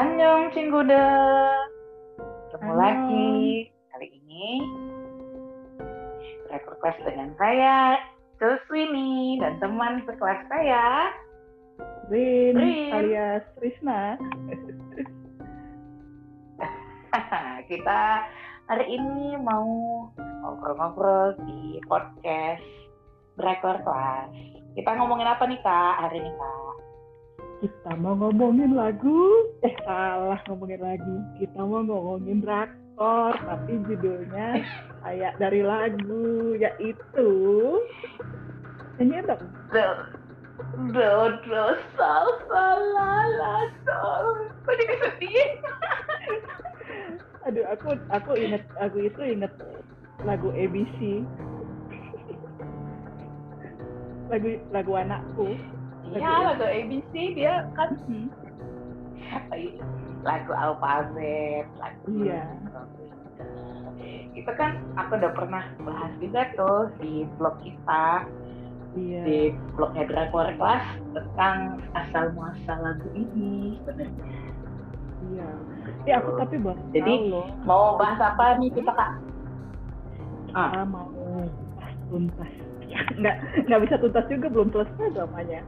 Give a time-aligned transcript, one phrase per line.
[0.00, 1.12] Annyeong Cinggude.
[2.48, 3.68] Ketemu lagi.
[3.92, 4.64] Kali ini
[6.48, 8.00] rekor kelas dengan saya,
[8.40, 11.12] Kuswini dan teman sekelas saya.
[12.08, 12.96] Rin, Rin.
[12.96, 14.16] alias Risna.
[17.68, 18.00] Kita
[18.72, 19.68] hari ini mau
[20.16, 22.64] ngobrol-ngobrol di podcast
[23.36, 24.32] Rekor Kelas.
[24.72, 26.59] Kita ngomongin apa nih Kak hari ini Kak?
[27.60, 31.16] Kita mau ngomongin lagu, eh salah ngomongin lagu.
[31.36, 34.64] Kita mau ngomongin drakor, tapi judulnya
[35.04, 37.30] kayak dari lagu, yaitu
[38.96, 39.44] nyanyi dong.
[39.76, 41.64] Do, do,
[42.00, 42.26] sol,
[42.96, 44.48] la, la, sol.
[44.64, 45.48] Kok jadi sedih?
[47.48, 49.52] Aduh, aku aku inget lagu itu inget
[50.24, 51.24] lagu ABC.
[54.30, 55.58] lagu lagu anakku.
[56.10, 58.28] Iya, lagu ABC dia kan Hmm.
[60.20, 62.44] lagu alfabet, lagu Iya.
[64.34, 68.26] itu kan aku udah pernah bahas juga tuh di blog kita
[68.98, 69.22] Iya.
[69.22, 69.38] di
[69.78, 74.24] blognya Drakor Kelas tentang asal muasal lagu ini sebenarnya.
[75.30, 75.48] Iya.
[76.08, 77.46] Ya aku tapi baru Jadi, tahu loh.
[77.68, 79.10] Mau bahas apa nih kita kak?
[80.58, 81.06] Ah, mau
[82.34, 82.59] bahas
[83.20, 85.60] nggak nggak bisa tuntas juga belum selesai dramanya.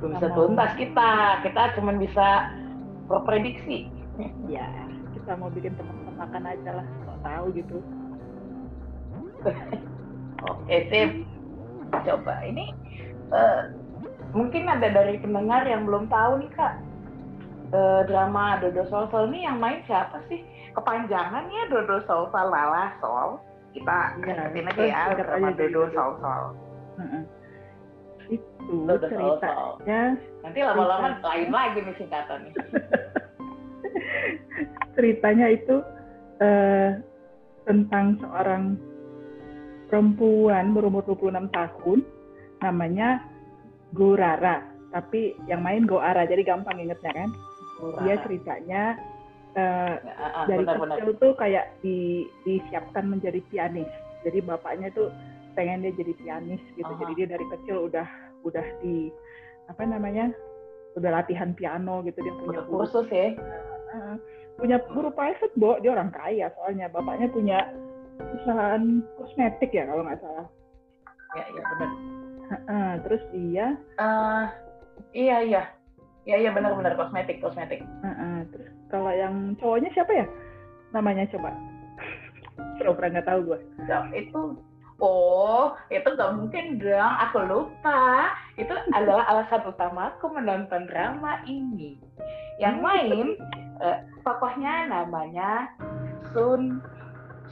[0.00, 1.10] belum bisa tuntas kita,
[1.44, 2.28] kita cuma bisa
[3.10, 3.90] berprediksi.
[4.48, 4.64] Ya
[5.12, 7.76] kita mau bikin tebak-tebakan aja lah, kok tahu gitu.
[10.50, 11.10] Oke sip,
[11.92, 12.72] coba ini
[13.28, 13.60] eh,
[14.32, 16.80] mungkin ada dari pendengar yang belum tahu nih kak
[17.70, 20.42] Eh, drama Dodo Sol Sol ini yang main siapa sih?
[20.74, 23.38] Kepanjangan ya Dodo Sol Sol Lala Sol.
[23.70, 25.02] Kita Iya, ingetin aja ya
[25.54, 26.44] jadi Dodo Sol.
[26.98, 27.22] Heeh.
[28.30, 30.02] Itu Dodo ceritanya
[30.42, 32.52] Nanti lama-lama lain lagi nih singkatannya.
[34.98, 35.76] ceritanya itu
[36.42, 36.98] eh,
[37.64, 38.74] tentang seorang
[39.86, 41.98] perempuan berumur 26 tahun
[42.62, 43.22] namanya
[43.90, 47.30] Gurara tapi yang main Goara jadi gampang ingetnya kan
[48.04, 48.98] dia ceritanya
[49.52, 50.96] eh, Ah, ah, dari benar-benar.
[50.96, 51.98] kecil tuh kayak di,
[52.42, 53.90] disiapkan menjadi pianis
[54.20, 55.08] jadi bapaknya tuh
[55.52, 56.98] pengen dia jadi pianis gitu Aha.
[56.98, 58.06] jadi dia dari kecil udah
[58.42, 59.10] udah di
[59.66, 60.30] apa namanya
[60.94, 63.34] udah latihan piano gitu dia punya guru kursus ya.
[63.90, 64.14] Heeh.
[64.54, 67.58] punya guru private bo dia orang kaya soalnya bapaknya punya
[68.16, 68.82] perusahaan
[69.16, 70.46] kosmetik ya kalau nggak salah
[71.30, 71.90] Ya, ya benar.
[72.50, 73.66] Heeh, terus dia
[73.96, 74.44] Eh,
[75.14, 75.62] iya iya.
[76.20, 77.80] Iya iya benar-benar kosmetik kosmetik.
[78.02, 80.26] heeh, terus kalau yang cowoknya siapa ya?
[80.90, 81.54] Namanya coba.
[82.76, 83.58] Pura-pura nggak tahu gue
[84.12, 84.42] itu
[85.00, 87.14] oh itu nggak mungkin dong.
[87.28, 88.34] Aku lupa.
[88.60, 91.96] Itu adalah alasan utama aku menonton drama ini.
[92.60, 93.28] Yang main
[93.80, 95.72] eh, tokohnya namanya
[96.36, 96.84] Sun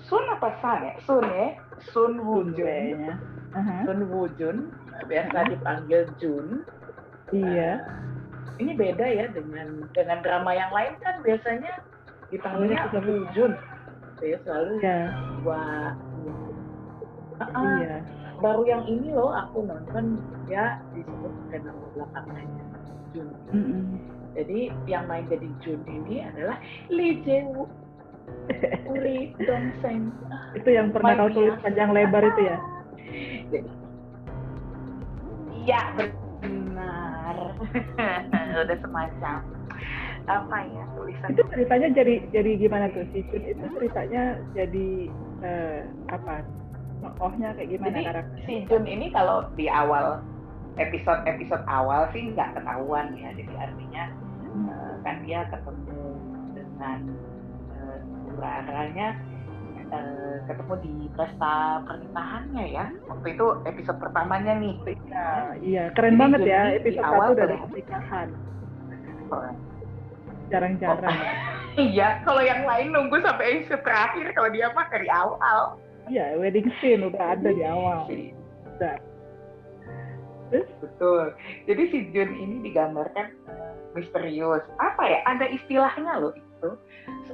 [0.07, 0.95] Sun apa San ya?
[1.09, 1.49] Sun ya?
[1.95, 3.15] Sun Woo Jun kayaknya.
[3.57, 4.69] Aha, Sun Woo Jun
[5.09, 6.67] biasa dipanggil Jun.
[7.33, 7.85] Iya
[8.59, 11.73] ini beda ya dengan dengan drama yang lain kan biasanya
[12.29, 13.53] dipanggilnya iya, Jun
[14.19, 14.99] saya selalu ya
[15.47, 15.95] wah
[17.39, 17.79] Ah, ah.
[17.79, 18.03] iya
[18.43, 20.19] baru yang ini loh aku nonton
[20.51, 22.43] ya disebut nama belakangnya
[23.15, 23.29] Jun.
[24.39, 26.59] Jadi yang main jadi Jun ini adalah
[26.91, 27.67] Lee Jae Woo,
[28.95, 30.15] Lee Dong Seng.
[30.55, 32.59] itu yang pernah kau tulis panjang lebar itu ya
[33.51, 33.69] Jadi,
[35.67, 36.28] ya benar.
[38.65, 39.39] Udah semacam.
[40.29, 41.29] Apa ya tulisan?
[41.33, 43.05] Itu ceritanya jadi jadi gimana tuh?
[43.17, 44.89] Si Jun itu ceritanya jadi
[45.41, 45.81] eh,
[46.13, 46.45] apa?
[46.99, 50.21] Tokohnya kayak gimana Jadi karakter si Jun ini kalau di awal
[50.77, 53.33] episode episode awal sih nggak ketahuan ya.
[53.33, 54.05] Jadi artinya
[54.53, 56.03] eh, kan dia ketemu
[56.53, 56.99] dengan
[57.73, 57.99] eh,
[58.37, 59.17] Uraranya
[59.93, 62.87] eh, ketemu di pesta pernikahannya ya.
[63.09, 64.75] Waktu itu episode pertamanya nih.
[64.85, 65.29] Iya,
[65.61, 68.29] iya keren Jadi banget ya ini di episode awal satu dari pernikahan
[69.29, 69.45] Oh,
[70.49, 71.17] jarang-jarang
[71.79, 75.79] Iya, kalau yang lain nunggu sampai episode terakhir, kalau dia mah dari awal.
[76.09, 78.97] iya wedding scene udah ada di awal udah
[80.49, 81.37] terus Betul.
[81.69, 84.65] Jadi si Jun ini digambarkan eh, misterius.
[84.81, 85.21] Apa ya?
[85.29, 86.71] Ada istilahnya loh itu.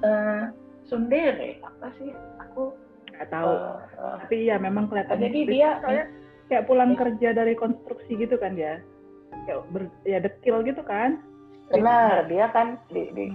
[0.02, 0.42] Eh,
[0.88, 2.10] sundere apa sih?
[2.50, 2.74] Aku
[3.14, 3.52] nggak tahu.
[3.52, 6.06] eh, eh, tapi iya memang kelihatan jadi dia Soalnya
[6.50, 8.80] kayak pulang kerja dari konstruksi gitu kan dia.
[9.48, 11.20] Kayak ber, ya dekil gitu kan.
[11.72, 13.26] Benar dia kan di, di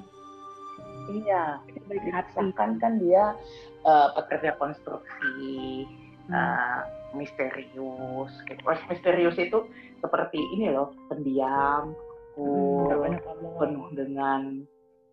[1.25, 1.57] iya
[1.89, 2.29] baik hati.
[2.37, 3.33] dikisahkan kan dia
[3.85, 5.85] eh, pekerja konstruksi
[6.29, 6.79] eh,
[7.17, 8.61] misterius gitu.
[8.61, 9.65] Terus misterius itu
[9.99, 11.91] seperti ini loh, pendiam,
[12.37, 13.55] cool, ngomong.
[13.59, 14.41] penuh dengan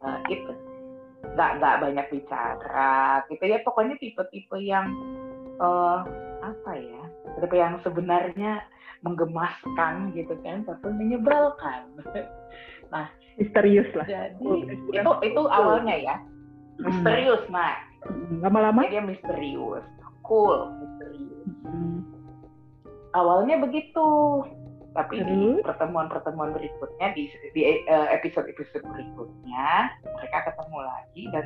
[0.03, 0.53] uh, itu
[1.25, 3.59] nggak nggak banyak bicara gitu ya.
[3.65, 4.91] Pokoknya tipe-tipe yang
[5.61, 6.05] uh,
[6.43, 7.03] apa ya
[7.41, 8.63] tipe yang sebenarnya
[9.05, 11.87] menggemaskan gitu kan tapi menyebalkan.
[13.37, 14.07] Misterius lah.
[14.09, 14.65] jadi Cool.
[14.97, 16.17] itu itu awalnya ya.
[16.81, 17.77] Misterius nah
[18.07, 18.87] Hmm, Lama-lama?
[18.87, 19.83] dia misterius.
[20.23, 21.43] Cool misterius.
[21.67, 22.07] Hmm.
[23.11, 24.07] awalnya begitu
[24.97, 25.63] tapi di Terus?
[25.63, 27.23] pertemuan-pertemuan berikutnya di,
[27.53, 29.69] di eh, episode-episode berikutnya
[30.03, 31.45] mereka ketemu lagi dan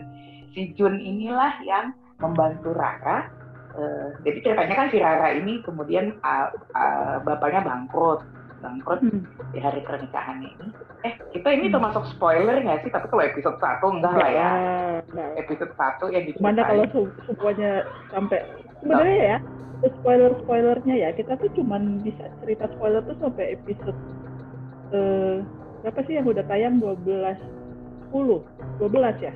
[0.51, 3.27] si Jun inilah yang membantu Rara
[3.71, 8.19] Eh, jadi ceritanya kan si Rara ini kemudian ah, ah, bapaknya bangkrut
[8.59, 9.23] bangkrut Hmm.
[9.51, 10.67] di hari pernikahannya ini
[11.01, 11.79] eh kita ini Hmm.
[11.79, 14.51] termasuk spoiler nggak sih tapi kalau episode satu enggak lah ya
[15.07, 15.31] Nggak.
[15.39, 17.71] episode satu yang Gimana kalau diceritain se- semuanya
[18.11, 18.39] sampai
[18.81, 19.39] sebenarnya ya
[20.01, 23.97] spoiler spoilernya ya kita tuh cuman bisa cerita spoiler tuh sampai episode
[24.93, 25.41] eh
[25.81, 26.77] berapa sih yang udah tayang?
[26.77, 27.09] 12
[28.13, 29.33] 10 12 ya?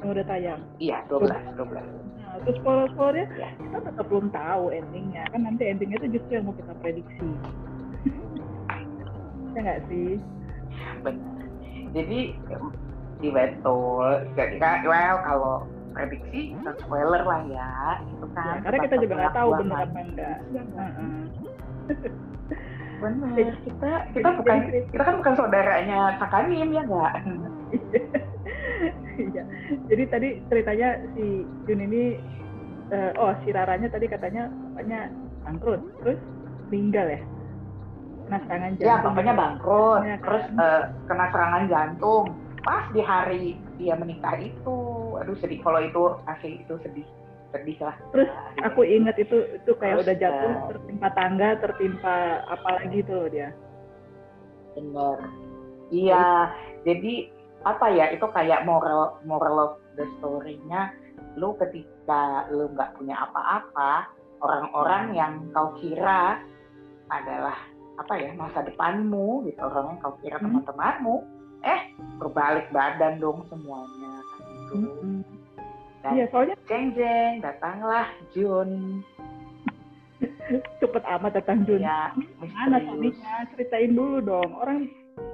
[0.00, 0.60] Yang udah tayang.
[0.80, 1.28] Iya 12
[1.60, 1.76] 12
[2.20, 3.50] nah terus spoiler spoilernya Ya.
[3.58, 5.26] kita tetap belum tahu endingnya.
[5.34, 7.28] Kan nanti endingnya tuh justru yang mau kita prediksi.
[9.50, 10.14] Ya nggak sih?
[11.02, 11.42] Benar.
[11.90, 12.20] Jadi
[13.20, 15.56] di betul jadi kan well kalau
[15.90, 17.70] prediksi dan spoiler lah ya
[18.00, 21.22] itu ya, kan karena kita juga nggak tahu benar apa enggak Heeh.
[23.00, 27.12] benar Jadi- kita kita bukan jadi- kita kan bukan saudaranya Sakanim ya enggak
[29.20, 29.44] Iya.
[29.84, 32.16] Jadi tadi ceritanya si Jun ini
[32.88, 36.16] eh, oh si Raranya tadi katanya bapaknya bangkrut, terus
[36.66, 37.20] meninggal ya.
[38.24, 38.88] Kena serangan jantung.
[38.88, 40.24] ya bapaknya bangkrut Ya, kan?
[40.24, 42.24] terus eh, kena serangan jantung
[42.60, 43.44] pas di hari
[43.76, 44.78] dia menikah itu
[45.20, 47.06] aduh sedih kalau itu asli itu sedih
[47.50, 48.30] sedih lah Terus
[48.62, 53.26] Aku ingat itu itu kayak Terus, udah jatuh eh, tertimpa tangga, tertimpa apa lagi tuh
[53.26, 53.50] dia.
[54.78, 55.18] Bener.
[55.90, 56.54] Iya,
[56.86, 57.14] jadi
[57.66, 60.94] apa ya itu kayak moral moral of the story-nya
[61.36, 64.08] lu ketika lu nggak punya apa-apa
[64.40, 66.40] orang-orang yang kau kira
[67.12, 67.56] adalah
[68.00, 70.48] apa ya masa depanmu gitu orang yang kau kira Hmm.
[70.48, 71.16] teman-temanmu
[71.60, 71.80] eh
[72.16, 74.19] berbalik badan dong semuanya
[74.70, 74.78] gitu.
[74.78, 75.20] Mm-mm.
[76.00, 79.02] Dan Iya, soalnya jeng jeng datanglah Jun
[80.80, 81.80] cepet amat datang Jun.
[81.80, 83.44] ya Mana suaminya?
[83.52, 84.50] Ceritain dulu dong.
[84.54, 84.88] Orang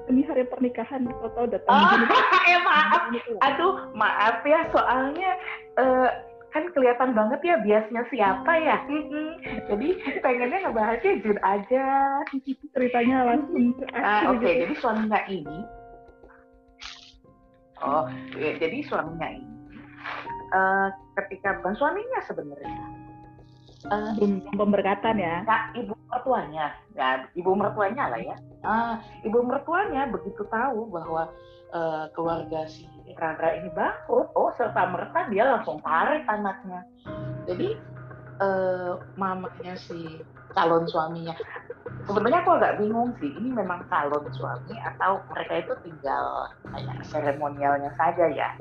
[0.06, 2.02] ini hari pernikahan, tau-tau datang Oh, Jun.
[2.46, 3.32] eh maaf Gitu.
[3.38, 5.30] Aduh, maaf ya, soalnya
[5.76, 6.08] eh,
[6.50, 8.76] kan kelihatan banget ya biasnya siapa ya.
[9.66, 9.88] Jadi
[10.18, 11.86] pengennya ngebahasnya Jun aja.
[12.72, 14.60] Ceritanya langsung Ah, Oke, gitu.
[14.66, 15.58] jadi suaminya ini,
[17.84, 18.05] oh,
[18.37, 19.49] ya, jadi suaminya ini,
[20.55, 20.88] eh,
[21.20, 22.96] ketika bukan suaminya sebenarnya,
[24.19, 25.46] belum pemberkatan ya.
[25.46, 27.08] ya, ibu mertuanya, ya
[27.38, 28.37] ibu mertuanya lah ya.
[28.67, 31.31] Ah, ibu mertuanya begitu tahu bahwa
[31.70, 36.82] eh, keluarga si Rara ini bangkrut, oh serta merta dia langsung tarik anaknya.
[37.46, 37.79] Jadi
[38.43, 40.20] eh, mamanya si
[40.56, 41.37] calon suaminya,
[42.06, 46.25] sebenarnya aku agak bingung sih, ini memang calon suami atau mereka itu tinggal
[46.70, 48.55] kayak seremonialnya saja ya,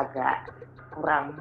[0.00, 0.48] agak
[0.96, 1.38] kurang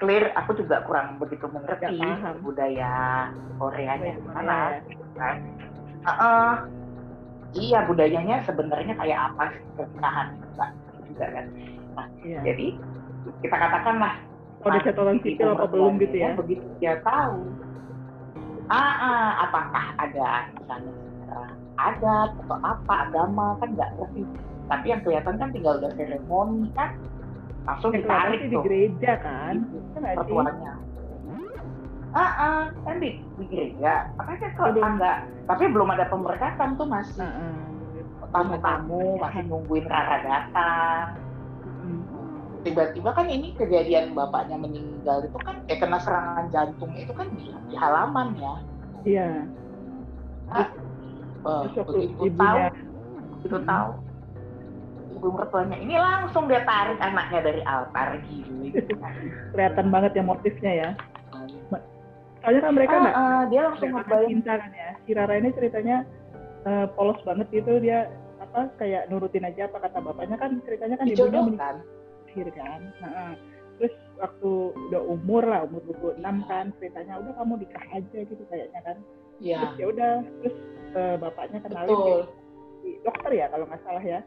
[0.00, 0.32] clear.
[0.44, 2.00] Aku juga kurang begitu mengerti
[2.40, 3.28] budaya
[3.60, 4.80] Koreanya gimana ya.
[4.88, 5.36] gitu kan.
[6.06, 6.52] Heeh.
[7.56, 10.26] iya budayanya sebenarnya kayak apa sih pernikahan?
[10.36, 11.46] Gitu juga kan.
[12.20, 12.40] Iya.
[12.52, 12.66] Jadi
[13.40, 14.14] kita katakanlah
[14.66, 16.34] Oh, udah catatan si sipil apa belum gitu ya?
[16.34, 17.54] Begitu dia tahu,
[18.70, 21.42] ah, ah, apakah ada misalnya secara
[21.76, 24.22] adat atau apa agama kan nggak ngerti.
[24.66, 26.90] Tapi yang kelihatan kan tinggal udah seremoni kan,
[27.68, 29.54] langsung Yang kelihatan ditarik sih di tuh gereja kan?
[29.94, 30.32] nggak sih?
[30.32, 30.72] mertuanya.
[32.16, 34.08] Ah, ah, kan di, di gereja.
[34.16, 34.88] Makanya kok Belum.
[34.96, 37.60] enggak, tapi belum ada pemberkatan tuh masih Heeh.
[38.32, 41.25] tamu-tamu masih nungguin Rara datang.
[42.66, 47.46] Tiba-tiba kan ini kejadian bapaknya meninggal itu kan eh kena serangan jantung itu kan di,
[47.70, 48.54] di halaman ya.
[49.06, 49.28] Iya.
[50.50, 52.68] Ah, eh, Terus begitu tahu ibunya
[53.38, 53.88] begitu tahu.
[55.16, 58.50] Ibu mertuanya ini langsung dia tarik anaknya dari altar gitu.
[59.54, 60.88] Kelihatan banget ya motifnya ya.
[62.42, 64.30] Soalnya kan mereka Ah, nggak ah, dia langsung ngebayang.
[64.30, 64.90] cinta kan ya.
[65.06, 65.96] Si Rara ini ceritanya
[66.66, 67.78] eh, polos banget gitu.
[67.78, 68.10] Dia
[68.42, 70.36] apa kayak nurutin aja apa kata bapaknya.
[70.38, 71.42] Kan ceritanya kan ibunya
[72.36, 72.80] meninggal kan.
[73.00, 73.32] Nah,
[73.76, 74.50] terus waktu
[74.90, 75.80] udah umur lah umur
[76.16, 78.96] 26 kan ceritanya udah kamu nikah aja gitu kayaknya kan.
[79.36, 80.56] ya Terus ya udah terus
[80.92, 82.20] eh, bapaknya kenalin betul
[82.80, 84.20] si dokter ya kalau nggak salah ya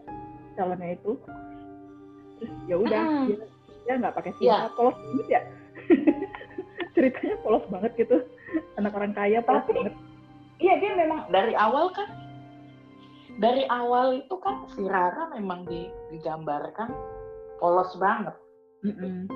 [0.54, 1.12] calonnya itu
[2.38, 3.26] terus ya udah Hmm.
[3.26, 3.38] dia
[3.82, 4.54] dia nggak pakai Iya.
[4.60, 5.42] singkat polos banget ya
[6.94, 8.18] ceritanya polos banget gitu
[8.76, 9.96] anak orang kaya polos Tapi- banget
[10.60, 12.10] iya dia memang dari awal kan
[13.40, 16.92] dari awal itu kan si Rara memang di, digambarkan
[17.60, 18.36] polos banget.
[18.80, 19.28] Mm-mm.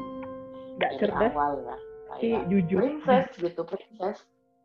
[0.79, 1.77] nggak dari cerdas awal ya
[2.13, 2.79] tapi jujur.
[2.79, 4.17] princess gitu princess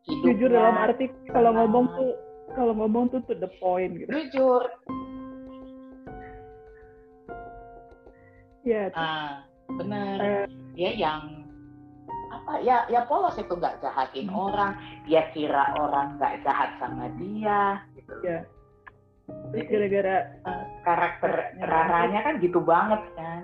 [0.07, 1.59] jujur hidupnya dalam arti kalau tenang.
[1.67, 2.11] ngomong tuh
[2.55, 4.09] kalau ngomong tuh to the point gitu.
[4.09, 4.63] Jujur.
[8.65, 10.17] Ya ah benar.
[10.17, 11.45] Eh, dia yang
[12.29, 14.73] apa ya ya polos itu nggak jahatin orang
[15.05, 18.13] dia kira orang nggak jahat sama dia gitu.
[18.25, 18.39] Ya
[19.49, 23.43] terus gara-gara eh, karakter Raranya kan gitu banget kan.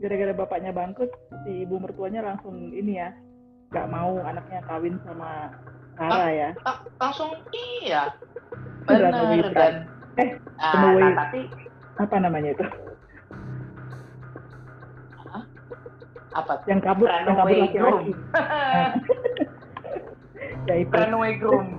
[0.00, 1.12] Gara-gara bapaknya bangkrut
[1.44, 3.12] si ibu mertuanya langsung ini ya
[3.70, 5.52] nggak mau anaknya kawin sama
[5.96, 6.50] Rara ya.
[6.64, 8.12] Lang- langsung iya.
[8.88, 9.12] Benar
[9.54, 9.74] dan
[10.12, 10.28] Eh,
[10.60, 11.08] runaway.
[11.08, 11.40] nah, tapi
[11.96, 12.64] apa namanya itu?
[16.32, 16.64] Apa?
[16.64, 18.10] Yang kabur yang kabur laki-laki.
[20.68, 21.76] ya runaway groom.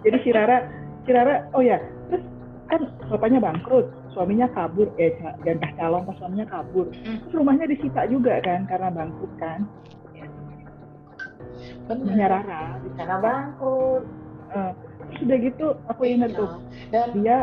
[0.00, 0.64] Jadi si Rara
[1.06, 1.78] si Rara oh ya
[2.10, 2.24] terus
[2.70, 2.80] kan
[3.10, 5.14] bapaknya bangkrut suaminya kabur eh
[5.46, 6.86] jangan calon pas suaminya kabur.
[7.02, 7.18] Hmm.
[7.26, 9.60] terus rumahnya disita juga kan karena bangkrut kan.
[11.90, 12.62] Rumahnya benar Rara.
[12.82, 12.96] Disita.
[12.98, 14.02] karena bangkrut.
[14.50, 14.72] Eh,
[15.10, 16.38] terus udah gitu aku ingat Iya.
[16.38, 16.50] tuh
[16.90, 17.38] dan dia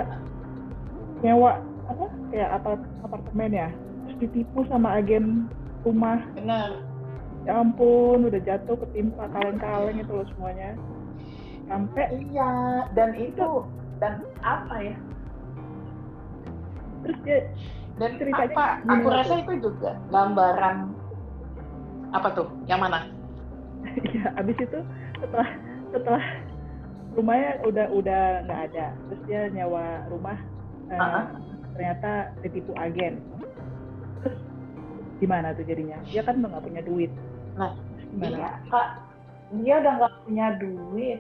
[1.24, 1.52] nyewa
[1.88, 3.70] apa kayak apart apartemen ya.
[4.08, 5.48] Terus ditipu sama agen
[5.84, 6.20] rumah.
[6.36, 6.84] Benar.
[7.48, 10.76] Ya ampun udah jatuh ketimpa kaleng-kaleng itu loh semuanya
[11.68, 12.52] sampai iya
[12.96, 13.64] dan itu
[14.00, 14.96] dan apa ya?
[17.04, 17.40] Terus dia
[17.98, 20.78] dan Ceritanya apa aku rasa itu juga gambaran
[22.14, 23.10] apa tuh yang mana?
[24.14, 24.80] Ya abis itu
[25.18, 25.50] setelah
[25.90, 26.24] setelah
[27.18, 28.94] rumahnya udah udah nggak ada.
[29.10, 30.38] Terus dia nyewa rumah
[30.94, 31.26] eh, Uh-uh.
[31.74, 32.12] ternyata
[32.46, 33.18] ditipu agen.
[34.22, 34.38] Terus
[35.18, 35.98] gimana tuh jadinya?
[36.08, 37.12] Dia kan udah nggak punya duit.
[37.58, 37.74] Nah,
[38.14, 38.38] gimana?
[38.38, 38.88] Iya, Kak.
[39.58, 41.20] Dia udah nggak punya duit.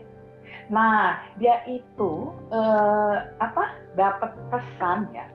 [0.67, 2.11] Nah, dia itu
[2.51, 3.63] eh, apa?
[3.95, 5.27] Dapat pesan ya.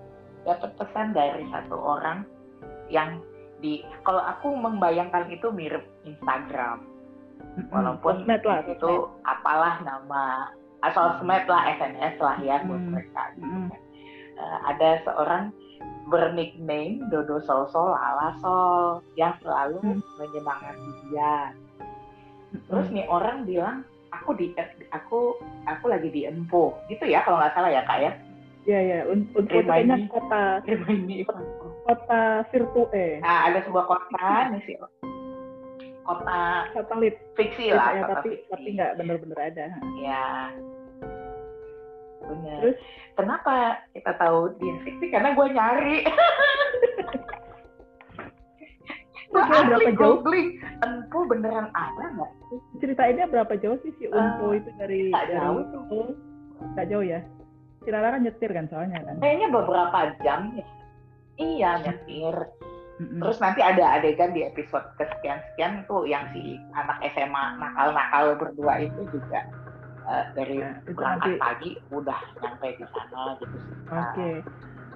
[0.44, 2.26] Dapat pesan dari satu orang
[2.92, 3.22] yang
[3.62, 6.82] di kalau aku membayangkan itu mirip Instagram.
[7.70, 8.92] Walaupun lah itu
[9.24, 10.50] apalah nama
[10.82, 12.90] ah, sosmed lah SNS lah ya buat Hmm.
[12.96, 13.56] mereka gitu.
[14.32, 15.44] Eh, ada seorang
[16.10, 20.00] bernickname Dodo Sol Sol ala Sol yang selalu Hmm.
[20.18, 21.54] menyemangati dia.
[22.68, 24.52] Terus nih orang bilang aku di
[24.92, 25.34] aku
[25.66, 28.12] aku lagi di Empo gitu ya kalau nggak salah ya kak ya.
[28.62, 30.62] ya ya un- untuk kayaknya kota
[31.88, 32.22] kota
[32.54, 32.86] virtual
[33.18, 34.76] Nah ada sebuah kota nih sih
[36.02, 38.50] kota satelit fiksi ya, lah ya, kota tapi fiksi.
[38.50, 39.66] tapi nggak bener-bener ada
[40.02, 40.50] Ya.
[42.22, 42.58] Benar.
[42.62, 42.78] Terus?
[43.18, 43.54] kenapa
[43.94, 45.06] kita tahu dia fiksi?
[45.10, 45.96] Karena gue nyari.
[49.26, 50.22] gue asli jauh?
[50.22, 50.48] googling,
[51.32, 52.58] beneran ada nggak sih?
[52.78, 56.06] ceritainnya berapa jauh sih si Unpo itu dari nggak dari jauh tuh.
[56.70, 57.20] nggak jauh ya
[57.80, 60.66] si kan nyetir kan soalnya kan Kayaknya beberapa jam ya.
[61.34, 62.36] Iya, nyetir.
[63.02, 69.02] Terus nanti ada adegan di episode kesekian-sekian tuh yang si anak SMA nakal-nakal berdua itu
[69.10, 69.42] juga
[70.02, 73.56] eh, dari Nah, berangkat nanti- pagi udah nyampe di sana gitu
[73.88, 74.28] oke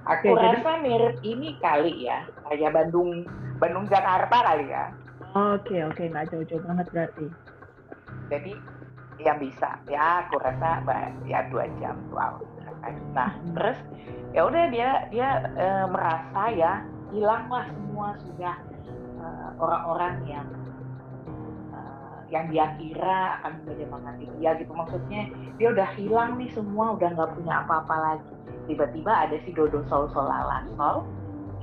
[0.07, 3.27] Aku Oke, jadi- rasa mirip ini kali ya, kayak Bandung
[3.57, 4.87] Bandung Jakarta kali ya.
[5.33, 6.03] Oke oke.
[6.07, 7.27] Nggak jauh-jauh banget berarti.
[8.31, 8.53] Jadi
[9.21, 9.81] yang bisa.
[9.89, 10.83] Ya aku rasa
[11.25, 11.97] ya dua jam.
[12.13, 12.43] Wow.
[13.17, 13.55] Nah Hmm.
[13.57, 13.77] terus
[14.31, 18.55] ya udah dia dia eh, merasa ya hilanglah semua sudah
[19.17, 20.47] eh, orang-orang yang
[21.73, 24.71] eh, yang dia kira akan menyemangati dia gitu.
[24.71, 28.31] Maksudnya dia udah hilang nih semua udah nggak punya apa-apa lagi.
[28.67, 31.07] Tiba-tiba ada si Dodo Sol Sol Lala Sol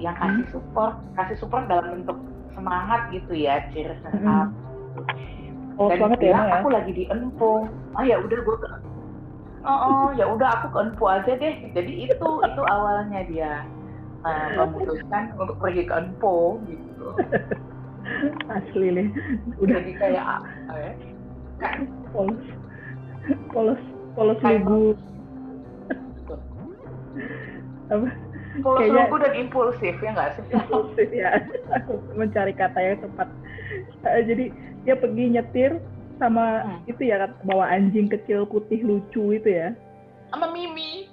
[0.03, 0.99] yang kasih support.
[1.15, 2.19] Kasih support dalam bentuk
[2.55, 4.31] semangat gitu ya cheers and Hmm.
[4.31, 4.49] up
[5.79, 6.63] oh dan banget ya ya?
[6.63, 7.67] Aku lagi di Enpo.
[7.99, 8.69] Ah ya udah gue ke
[9.67, 11.55] oh, oh ya udah aku ke Enpo aja deh.
[11.75, 13.53] Jadi itu itu awalnya dia
[14.23, 17.07] uh, memutuskan untuk pergi ke Enpo gitu.
[18.53, 19.09] Asli nih.
[19.59, 19.83] Udah.
[19.83, 20.93] Jadi kayak apa ya?
[22.15, 22.45] Polos.
[23.51, 23.83] Polos
[24.15, 24.95] polos lugu.
[27.85, 28.09] apa
[28.61, 30.43] polos Kayaknya- lugu dan impulsif ya nggak sih?
[30.51, 31.31] Impulsif ya.
[31.75, 33.29] Aku mencari kata yang tepat.
[34.05, 34.45] Eh, jadi
[34.83, 35.73] dia pergi nyetir
[36.15, 36.79] sama Hmm.
[36.87, 39.75] itu ya bawa anjing kecil putih lucu itu ya.
[40.31, 41.11] Sama Mimi.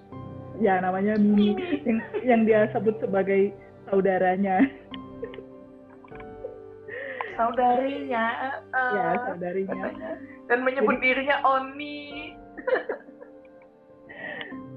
[0.57, 1.81] Ya namanya Mimi Mimi.
[1.81, 3.49] yang yang dia sebut sebagai
[3.87, 4.61] saudaranya.
[7.31, 8.25] Saudarinya
[8.69, 9.81] eh, ya saudarinya.
[9.87, 10.11] katanya.
[10.45, 12.35] dan menyebut dirinya Oni.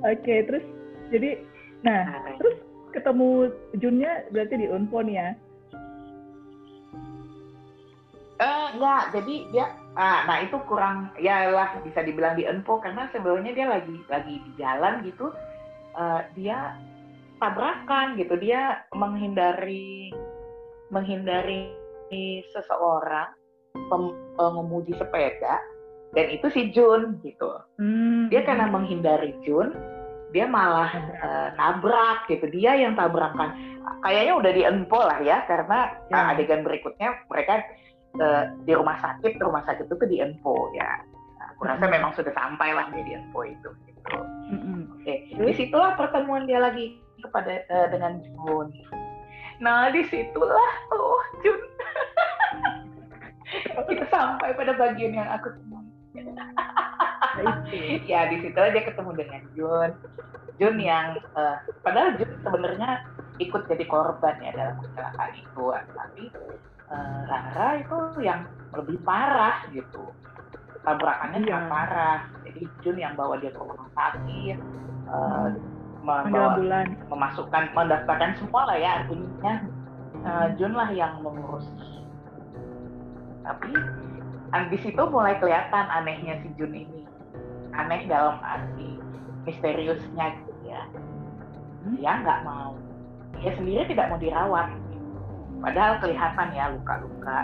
[0.02, 0.64] Oke terus
[1.10, 1.42] jadi
[1.84, 2.56] nah terus
[2.94, 3.50] ketemu
[3.82, 5.34] Junnya berarti di Unpon ya?
[8.34, 13.06] Eh, enggak, jadi dia ah nah itu kurang ya lah bisa dibilang di info karena
[13.14, 15.30] sebelumnya dia lagi lagi di jalan gitu.
[15.94, 16.74] Uh, dia
[17.38, 20.10] tabrakan gitu dia menghindari
[20.90, 21.70] menghindari
[22.50, 23.30] seseorang
[24.38, 25.62] pengemudi sepeda
[26.14, 27.54] dan itu si Jun gitu.
[27.78, 28.30] Hmm.
[28.30, 29.70] dia karena menghindari Jun
[30.34, 30.90] dia malah
[31.22, 32.50] uh, nabrak gitu.
[32.50, 33.54] Dia yang tabrakan.
[34.02, 36.18] Kayaknya udah diempo lah ya karena ya.
[36.18, 37.62] uh, adegan berikutnya mereka
[38.18, 41.06] uh, di rumah sakit rumah sakit itu diempo ya.
[41.38, 44.00] Nah, aku rasa memang sudah sampai lah di info itu gitu.
[44.10, 45.16] Oke okay.
[45.38, 48.74] di situlah pertemuan dia lagi kepada uh, dengan Jun.
[49.62, 51.62] Nah di situlah oh Jun.
[53.86, 55.86] Kita sampai pada bagian yang aku senang
[58.06, 59.90] ya di situ dia ketemu dengan Jun.
[60.62, 63.02] Jun yang uh, padahal Jun sebenarnya
[63.42, 65.64] ikut jadi korban ya dalam kecelakaan itu.
[65.74, 66.24] Tapi
[66.90, 70.14] uh, Rara itu yang lebih parah gitu.
[70.86, 72.18] Tabrakannya sangat parah.
[72.46, 74.58] Jadi Jun yang bawa dia ke rumah sakit
[75.10, 75.48] uh,
[76.04, 79.54] membawa, memasukkan mendaftarkan semua lah ya artinya.
[80.24, 81.66] Uh, Jun lah yang mengurus.
[83.44, 83.74] Tapi
[84.70, 87.04] di situ mulai kelihatan anehnya si Jun ini
[87.74, 89.02] aneh dalam arti
[89.44, 90.82] misteriusnya gitu ya.
[91.84, 91.96] Hmm?
[92.00, 92.78] dia nggak mau.
[93.42, 94.68] Dia sendiri tidak mau dirawat.
[95.60, 97.38] Padahal kelihatan ya luka-luka.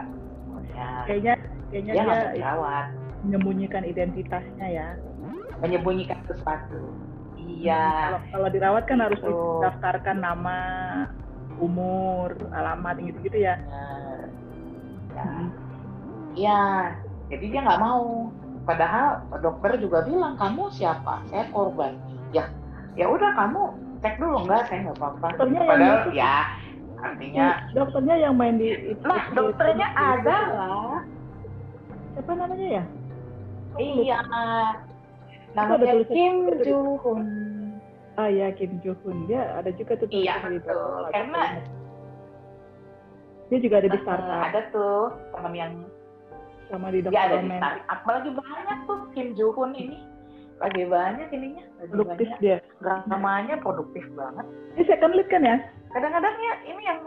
[0.70, 1.34] Ya, kayaknya
[1.68, 2.86] kayaknya dia, dia dirawat.
[3.26, 4.88] menyembunyikan identitasnya ya.
[5.60, 6.94] Menyembunyikan sesuatu.
[7.36, 7.84] Iya.
[7.84, 10.56] Kalau, kalau dirawat kan harus didaftarkan nama
[11.60, 13.60] umur alamat gitu-gitu ya.
[15.12, 15.26] Ya,
[16.32, 16.62] ya.
[17.28, 18.32] jadi dia nggak mau
[18.70, 19.06] padahal
[19.42, 21.26] dokter juga bilang kamu siapa?
[21.26, 21.98] Saya korban.
[22.30, 22.46] Ya
[22.94, 24.46] ya udah kamu cek dulu.
[24.46, 25.26] Enggak saya nggak apa-apa.
[25.34, 26.36] Padahal yang ya
[27.00, 30.98] artinya dokternya yang main di itu, nah dokternya itu, ada lah
[32.12, 32.84] siapa namanya ya?
[33.80, 34.20] Iya.
[35.56, 37.24] namanya Kim Joo Hoon
[38.20, 41.08] ah ya Kim Joo Hoon dia ada juga tuh iya betul.
[41.10, 41.42] Karena
[43.50, 44.42] dia juga ada di startup.
[44.46, 45.72] ada tuh teman yang
[46.70, 47.50] sama di Dokter ya, ada di
[47.90, 49.98] Apalagi banyak tuh Kim Joo Hoon ini.
[50.60, 51.64] Lagi banyak ininya.
[51.80, 52.40] Lagi produktif banyak.
[52.40, 52.56] dia.
[52.80, 54.46] Dramanya produktif banget.
[54.76, 55.56] Ini second lead kan ya?
[55.90, 57.00] Kadang-kadang ya ini yang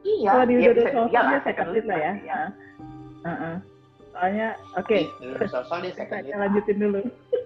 [0.00, 0.28] Iya.
[0.32, 2.12] Kalau di ya, Dodo Sosol dia second lead lah ya.
[2.24, 2.40] ya.
[3.20, 3.54] Uh -uh.
[4.16, 4.48] Soalnya,
[4.80, 4.88] oke.
[4.88, 5.02] Okay.
[5.20, 6.40] Di dia second lead.
[6.40, 7.00] lanjutin dulu.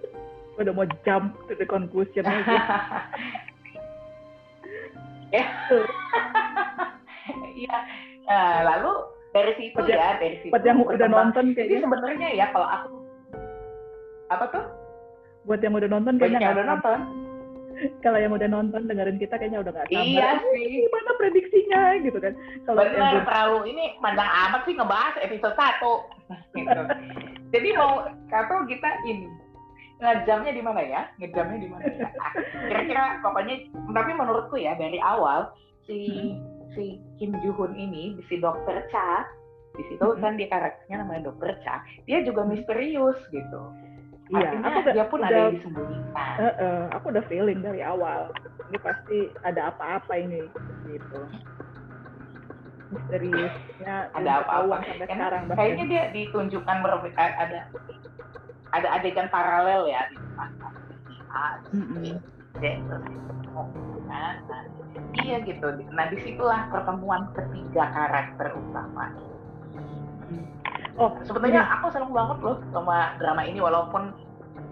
[0.59, 2.55] Udah mau jump to the conclusion aja.
[5.35, 5.45] ya.
[7.55, 7.77] Iya.
[8.23, 8.93] Nah, lalu
[9.35, 10.51] dari situ buat ya dari situ.
[10.55, 11.67] buat yang udah nonton kayaknya.
[11.67, 12.87] Jadi sebenarnya ya kalau aku
[14.31, 14.65] apa tuh?
[15.43, 16.99] Buat yang udah nonton kayaknya yang udah nonton.
[18.07, 20.07] Kalau yang udah nonton dengerin kita kayaknya udah gak sabar.
[20.07, 20.87] Iya sih.
[20.87, 22.33] Gimana prediksinya gitu kan?
[22.63, 25.93] Kalau benar yang terlalu ini pandang amat sih ngebahas episode satu.
[26.55, 26.71] Gitu.
[27.53, 29.27] jadi mau kata kita ini
[30.01, 31.01] ngejamnya di mana ya?
[31.21, 32.09] Ngejamnya di mana ya?
[32.71, 33.55] Kira-kira pokoknya
[33.91, 35.51] tapi menurutku ya dari awal
[35.85, 39.27] si hmm si Kim Joo Hoon ini si dokter Cha
[39.75, 40.23] di situ mm-hmm.
[40.23, 43.61] kan dia karakternya namanya dokter Cha dia juga misterius gitu
[44.25, 46.33] Iya, Artinya aku dia pun udah, ada yang disembunyikan.
[46.41, 48.33] Uh, uh, aku udah feeling dari awal.
[48.73, 50.49] Ini pasti ada apa-apa ini,
[50.89, 51.21] gitu.
[52.89, 55.41] Misteriusnya ada apa-apa sampai kan, sekarang.
[55.53, 56.77] Kayaknya dia ditunjukkan
[57.13, 57.69] ada
[58.73, 60.49] ada adegan paralel ya di depan.
[61.69, 62.34] Mm -hmm.
[64.05, 64.39] Nah,
[65.23, 65.67] iya gitu.
[65.91, 69.11] Nah di situlah pertemuan ketiga karakter utama.
[70.95, 71.73] Oh sebetulnya ya.
[71.79, 74.15] aku seneng banget loh sama drama ini walaupun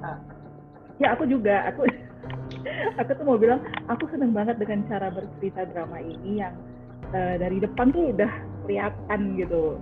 [0.04, 0.18] uh,
[1.04, 1.68] ya aku juga.
[1.72, 1.84] Aku
[3.00, 3.60] aku tuh mau bilang
[3.92, 6.56] aku seneng banget dengan cara bercerita drama ini yang
[7.12, 8.32] uh, dari depan tuh udah
[8.64, 9.76] kelihatan gitu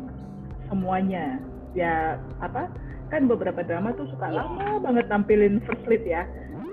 [0.74, 1.38] semuanya.
[1.78, 2.68] Ya apa
[3.14, 4.42] kan beberapa drama tuh suka iya.
[4.42, 6.24] lama banget tampilin first lead ya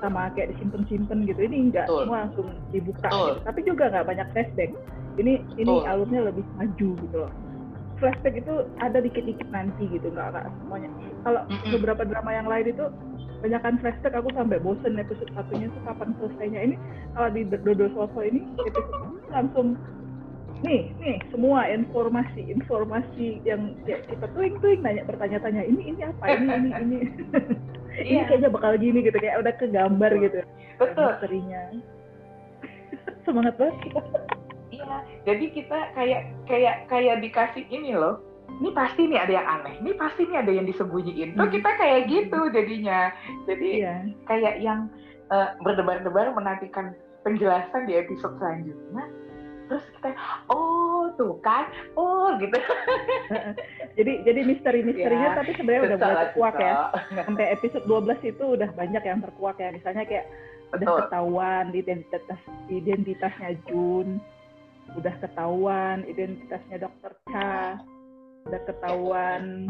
[0.00, 1.40] sama kayak disimpan-simpan gitu.
[1.44, 2.00] Ini enggak Betul.
[2.04, 3.40] semua langsung dibuka gitu.
[3.44, 4.70] tapi juga nggak banyak flashback.
[5.18, 5.60] Ini Betul.
[5.62, 7.32] ini alurnya lebih maju gitu loh.
[7.98, 10.06] Flashback itu ada dikit-dikit nanti gitu.
[10.10, 10.90] Nggak nggak semuanya.
[11.26, 11.70] Kalau mm -hmm.
[11.78, 12.84] beberapa drama yang lain itu
[13.38, 16.60] banyakkan flashback aku sampai bosen episode satunya tuh kapan selesainya.
[16.72, 16.76] Ini
[17.14, 19.78] kalau di Dodo Soso ini episode langsung
[20.66, 26.24] nih nih semua informasi informasi yang ya, kita tuing tuing nanya bertanya-tanya ini ini apa?
[26.34, 26.98] Ini ini ini
[28.02, 28.24] ini iya.
[28.26, 30.38] kayaknya bakal gini gitu kayak udah kegambar gitu.
[30.78, 31.10] Betul.
[31.22, 31.62] Serinya
[33.26, 33.92] semangat banget.
[34.68, 38.22] Iya jadi kita kayak kayak kayak dikasih ini loh.
[38.48, 41.36] Ini pasti nih ada yang aneh ini pasti nih ada yang disembunyiin.
[41.36, 41.54] Tuh hmm.
[41.54, 43.12] kita kayak gitu jadinya.
[43.44, 43.94] Jadi iya.
[44.24, 44.88] kayak yang
[45.30, 49.04] uh, berdebar-debar menantikan penjelasan di episode selanjutnya
[49.68, 50.16] terus kita
[50.48, 51.68] oh tuh kan?
[51.94, 52.56] Oh gitu.
[53.98, 56.74] Jadi jadi misteri-misterinya Ya, tapi sebenarnya udah mulai terkuak ya.
[57.26, 59.68] sampai episode 12 itu udah banyak yang terkuak ya.
[59.70, 60.26] Misalnya kayak
[60.68, 60.98] udah Betul.
[61.08, 64.20] ketahuan identitas identitasnya Jun
[64.96, 67.80] udah ketahuan identitasnya Dokter Cha
[68.48, 69.68] udah ketahuan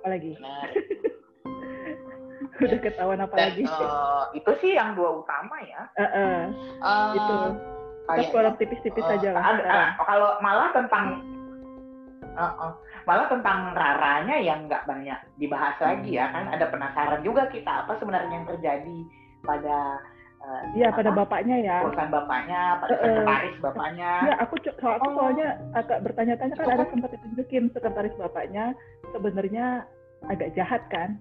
[0.00, 0.32] apa lagi?
[2.54, 3.64] Udah ketahuan apa dan lagi?
[3.66, 5.82] eh, itu sih yang dua utama ya.
[5.98, 6.38] Eh, eh.
[6.78, 7.34] Eh, Itu.
[8.04, 11.24] Kita spoiler tipis-tipis Eh, aja lah ah, kalau malah tentang
[12.22, 12.72] eh, eh,
[13.04, 17.96] malah tentang raranya yang nggak banyak dibahas lagi ya kan ada penasaran juga kita apa
[17.96, 18.98] sebenarnya yang terjadi
[19.40, 19.78] pada
[20.40, 23.00] eh, Iya pada apa, bapaknya ya urusan bapaknya pada eh.
[23.00, 25.14] sekretaris bapaknya Iya, aku so- aku Oh.
[25.14, 28.76] soalnya agak bertanya-tanya kan ada sempat ditunjukin sekretaris bapaknya
[29.10, 29.66] sebenarnya
[30.24, 31.16] agak jahat kan.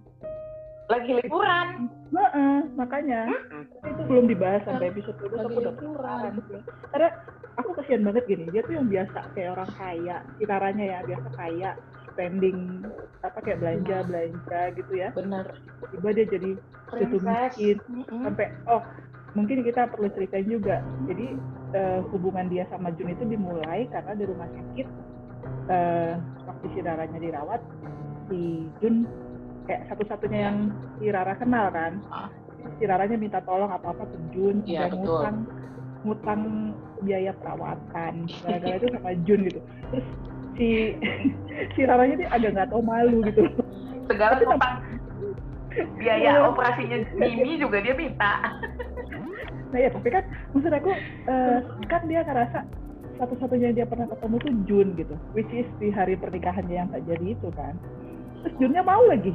[0.93, 1.67] Lagi liburan
[2.13, 3.63] Heeh, makanya Mm-mm.
[3.73, 6.31] Tapi itu belum dibahas sampai episode itu aku udah liburan.
[6.93, 7.09] Karena
[7.57, 11.69] aku kasihan banget gini, dia tuh yang biasa kayak orang kaya, citaranya ya biasa kaya,
[12.13, 12.57] spending
[13.25, 15.09] apa kayak belanja belanja gitu ya.
[15.17, 15.45] bener
[15.89, 16.49] Tiba dia jadi
[16.93, 18.21] jatuh miskin Mm-mm.
[18.29, 18.81] sampai oh
[19.33, 20.85] mungkin kita perlu ceritain juga.
[21.09, 21.33] Jadi
[21.73, 24.87] eh, hubungan dia sama Jun itu dimulai karena di rumah sakit
[25.73, 26.13] eh,
[26.45, 27.61] waktu si Raranya dirawat
[28.29, 29.09] si Jun
[29.65, 30.57] kayak satu-satunya yang
[30.99, 31.99] si Rara kenal kan.
[32.09, 32.29] Ah.
[32.79, 34.97] Si Raranya minta tolong apa-apa ke Jun, betul.
[35.03, 35.37] ngutang
[36.03, 36.41] ngutang
[37.03, 39.59] biaya perawatan gara-gara itu sama Jun gitu.
[39.91, 40.07] Terus
[40.55, 40.67] si
[41.75, 43.43] si Raranya tuh agak nggak tahu malu gitu.
[44.03, 44.59] segala tentang
[45.99, 46.51] biaya Iya.
[46.51, 48.51] operasinya Mimi juga dia minta
[49.73, 50.21] Nah ya tapi kan
[50.53, 50.91] maksud aku
[51.25, 51.57] eh,
[51.89, 52.61] kan dia ngerasa
[53.17, 57.25] satu-satunya dia pernah ketemu tuh Jun gitu, which is di hari pernikahannya yang tak jadi
[57.37, 57.77] itu kan.
[58.43, 59.31] Terus Junnya mau lagi,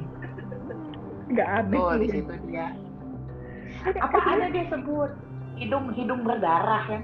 [1.28, 1.98] nggak aneh tuh.
[1.98, 2.66] di situ dia
[3.78, 5.10] Kayak- apa kayak ada dia sebut
[5.56, 7.00] hidung hidung berdarah ya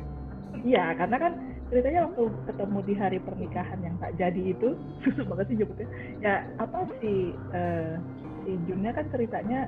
[0.57, 1.33] Iya, karena kan
[1.67, 4.69] ceritanya waktu ketemu di hari pernikahan yang tak jadi itu,
[5.03, 5.89] susah banget sih nyebutnya.
[6.21, 7.19] Ya apa sih
[7.51, 7.99] eh,
[8.41, 9.67] si Junnya kan ceritanya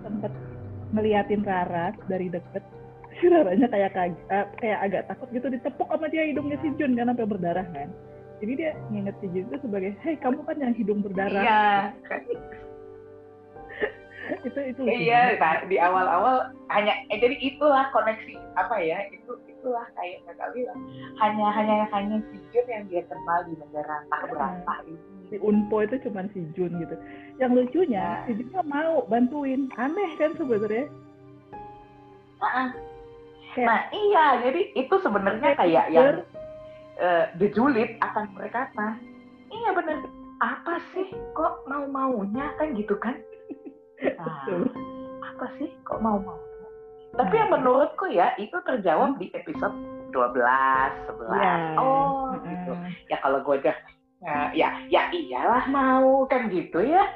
[0.00, 0.32] sempat
[0.90, 2.64] ngeliatin Rara dari deket.
[3.14, 6.96] Si Raranya kayak kag- eh, kayak agak takut gitu ditepuk sama dia hidungnya si Jun
[6.96, 7.88] kan sampai berdarah kan.
[8.38, 11.42] Jadi dia nginget si Jun itu sebagai, hei kamu kan yang hidung berdarah.
[11.42, 11.62] iya
[14.40, 19.84] itu itu iya nah, di awal-awal hanya eh, jadi itulah koneksi apa ya itu itulah
[19.92, 20.80] kayak kakak bilang
[21.18, 24.30] hanya hanya hanya si Jun yang dia kenal di negara tak Iya.
[24.32, 24.92] berantah si
[25.30, 26.96] ini Unpo itu cuma si Jun gitu.
[27.36, 28.24] Yang lucunya Ya.
[28.24, 29.68] si Junnya mau bantuin.
[29.74, 30.88] Aneh kan sebenarnya.
[32.40, 32.72] Ah,
[33.52, 36.24] Kayak- nah iya jadi itu sebenarnya kayak yang
[36.96, 38.98] eh, dijulit akan berkata
[39.48, 39.98] iya bener.
[40.42, 43.14] Apa sih kok mau maunya kan gitu kan?
[44.04, 44.68] Nah,
[45.24, 46.44] apa sih kok mau maunya
[47.14, 47.40] tapi Nah.
[47.40, 49.72] yang menurutku ya itu terjawab di episode
[50.10, 50.34] 12
[51.08, 51.54] 11 Iya.
[51.78, 52.72] oh gitu.
[53.08, 53.76] Ya kalau gue udah
[54.20, 57.06] ya, ya ya iyalah mau kan gitu ya.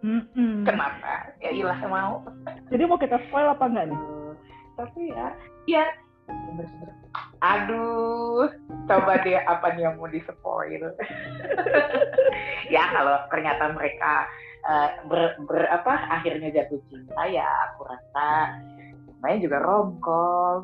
[0.66, 1.34] Kenapa?
[1.42, 2.22] Ya iyalah mau.
[2.70, 4.00] Jadi mau kita spoil apa enggak nih?
[4.78, 5.28] tapi ya
[5.68, 5.84] ya.
[7.40, 8.52] Aduh
[8.84, 10.92] coba deh apa nih yang mau di spoil
[12.74, 14.28] ya kalau ternyata mereka
[14.62, 18.52] eh, ber, ber- apa akhirnya jatuh cinta ya aku rasa
[19.20, 20.60] namanya juga romcom.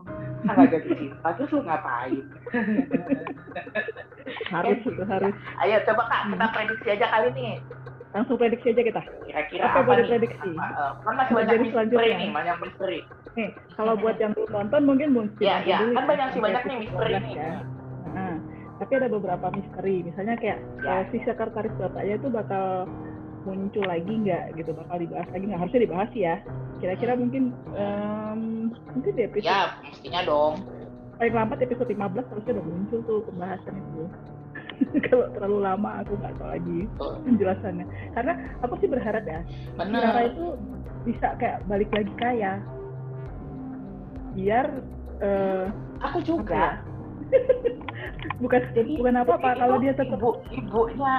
[0.48, 2.24] Ah, nggak jatuh cinta terus lu ngapain?
[4.48, 5.34] Harus Kan itu harus.
[5.60, 7.54] ayo coba kak kita prediksi aja kali nih
[8.16, 9.02] Langsung prediksi aja kita.
[9.22, 10.50] kira-kira Apa apa, nih prediksi?
[10.50, 12.16] Apa, eh, kan masih banyak misteri selanjutnya?
[12.16, 12.98] nih banyak misteri
[13.36, 16.26] Nih, kalau buat yang belum nonton mungkin mungkin Ya, nonton ya, dulu kan ya, banyak
[16.26, 17.34] sih banyak nih misteri 12 nih.
[17.36, 17.50] ya.
[18.08, 18.34] Nah,
[18.76, 19.96] tapi ada beberapa misteri.
[20.02, 20.92] Misalnya kayak Ya.
[20.94, 22.64] eh, si sekretaris bapaknya itu bakal
[23.44, 26.34] muncul lagi nggak gitu bakal dibahas lagi nggak harusnya dibahas ya
[26.76, 28.40] kira-kira mungkin em,
[28.90, 30.66] mungkin di episode ya mestinya dong
[31.14, 34.02] paling lambat episode 15 harusnya udah muncul tuh pembahasan itu
[35.10, 37.86] kalau terlalu lama aku nggak tahu lagi Tuh, penjelasannya.
[38.12, 39.40] Karena aku sih berharap ya
[39.76, 40.46] Rara bener itu
[41.06, 42.52] bisa kayak balik lagi kaya
[44.36, 44.66] biar
[45.22, 45.64] eh,
[46.04, 46.26] aku apa ya?
[46.28, 46.64] juga
[48.42, 51.14] bukan Jadi, bukan apa apa kalau itu dia tetap ibu ibunya.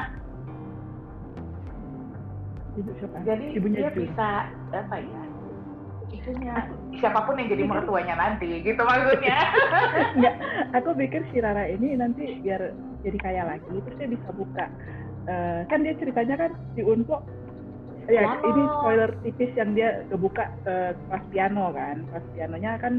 [2.77, 3.17] Ibu siapa?
[3.25, 3.99] Jadi ibunya dia Jun.
[4.05, 4.29] bisa
[4.69, 5.21] apa ya
[6.07, 6.53] ibunya
[6.97, 9.37] siapa pun yang jadi mertuanya nanti gitu maksudnya.
[10.17, 10.35] Enggak,
[10.73, 12.73] aku pikir si Rara ini nanti biar
[13.07, 14.65] jadi kaya lagi, terus dia bisa buka.
[15.25, 17.19] eh, kan dia ceritanya kan di Unpo,
[18.05, 18.39] ya Piano.
[18.45, 22.93] ini spoiler tipis yang dia kebuka eh, kelas piano kan, kelas pianonya kan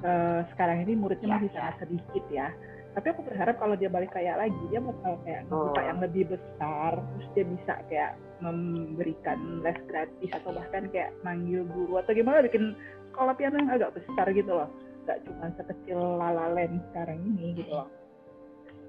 [0.00, 1.54] eh, sekarang ini muridnya Ya, masih ya.
[1.54, 2.48] sangat sedikit ya.
[2.88, 5.86] Tapi aku berharap kalau dia balik kaya lagi, dia bakal kayak ngebuka Oh.
[5.86, 11.98] yang lebih besar, terus dia bisa kayak memberikan les gratis atau bahkan kayak manggil guru
[11.98, 12.72] atau gimana bikin
[13.12, 14.68] sekolah piano yang agak besar gitu loh.
[15.04, 17.88] Gak cuma sekecil lalalen sekarang ini gitu loh.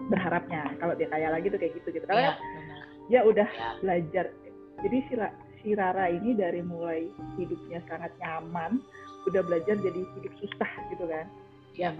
[0.07, 2.81] Berharapnya kalau dia kaya lagi tuh kayak gitu gitu karena Iya, benar.
[3.05, 3.69] dia udah Ya.
[3.79, 4.25] belajar
[4.79, 5.13] jadi si,
[5.59, 7.03] si Rara ini dari mulai
[7.35, 8.79] hidupnya sangat nyaman
[9.25, 11.25] udah belajar jadi hidup susah gitu kan
[11.75, 11.91] Iya.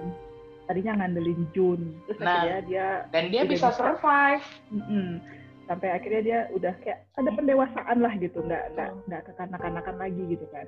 [0.65, 2.39] tadinya ngandelin Jun terus Nah.
[2.39, 4.45] akhirnya dia Dan dia bisa survive.
[4.69, 5.19] mm-mm,
[5.65, 10.45] sampai akhirnya dia udah kayak ada pendewasaan lah gitu nggak nggak nggak kekanak-kanakan lagi gitu
[10.49, 10.65] kan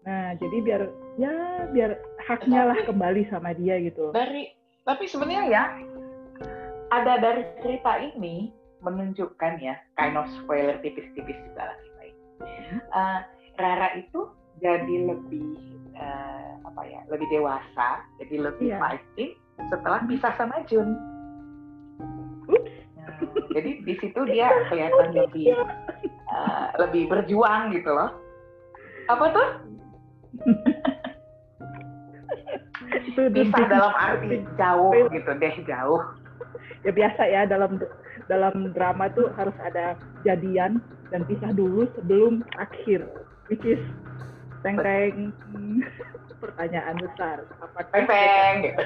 [0.00, 0.82] nah jadi biar
[1.14, 1.34] ya
[1.68, 4.48] biar haknya lah kembali sama dia gitu Dari
[4.80, 5.64] tapi sebenarnya ya
[6.90, 8.50] ada dari cerita ini
[8.80, 12.78] menunjukkan ya kind of spoiler tipis-tipis juga lah kita ini.
[12.80, 13.18] Eh,
[13.60, 14.20] Rara itu
[14.58, 15.48] jadi lebih
[15.94, 18.78] eh, apa ya lebih dewasa jadi lebih Iya.
[18.80, 19.30] fighting
[19.68, 20.96] setelah pisah sama Jun.
[22.48, 22.72] Ups.
[22.96, 23.20] Nah,
[23.52, 28.16] jadi di situ dia kelihatan lebih eh, lebih berjuang gitu loh.
[29.12, 29.48] Apa tuh?
[33.20, 36.00] Pisah dalam arti jauh gitu deh jauh.
[36.84, 37.76] Ya biasa ya dalam
[38.26, 43.04] dalam drama tuh harus ada jadian dan pisah dulu sebelum akhir
[43.52, 43.80] which is
[44.64, 45.34] teng teng
[46.42, 48.82] pertanyaan besar apakah Pepeng gitu.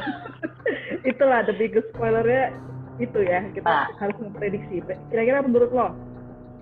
[1.14, 2.50] itulah the biggest spoilernya
[2.98, 3.86] itu ya kita Nah.
[3.98, 4.82] harus memprediksi.
[5.10, 5.94] Kira-kira menurut lo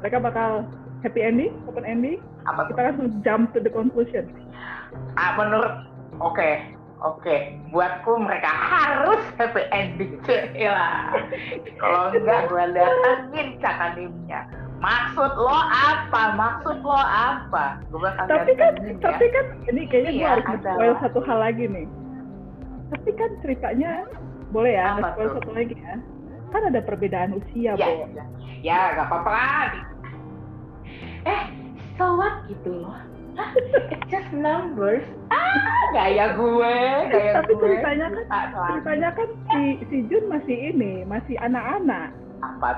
[0.01, 0.65] mereka bakal
[1.05, 2.21] happy ending open ending?
[2.49, 4.29] Apa kita langsung jump to the conclusion.
[5.17, 5.73] Ah, menurut
[6.21, 6.51] oke
[7.03, 7.37] oke
[7.75, 10.17] buatku mereka harus happy ending
[10.55, 11.11] ya
[11.83, 14.41] kalau enggak gue datangin cak animnya
[14.83, 16.35] maksud lo apa?
[16.35, 17.79] Maksud lo apa?
[17.87, 18.99] Gue tapi kan ya.
[18.99, 21.87] tapi kan ini kayaknya gue Iya, harus spoil satu hal lagi nih.
[22.91, 24.03] Tapi kan ceritanya
[24.51, 25.95] boleh ya Apa spoil satu lagi ya?
[26.51, 28.11] Kan ada perbedaan usia ya, Bo.
[28.11, 28.25] ya.
[28.59, 29.39] Ya gak apa-apa
[31.23, 31.43] eh
[31.95, 32.83] so what gitu?
[32.83, 32.99] loh
[33.35, 35.03] it's just numbers.
[35.29, 35.57] Ah
[35.93, 36.75] gaya gue
[37.09, 37.61] gaya Tapi gue.
[37.63, 42.13] ceritanya kan- ceritanya kan si si Jun masih ini masih anak-anak.
[42.41, 42.71] Apa?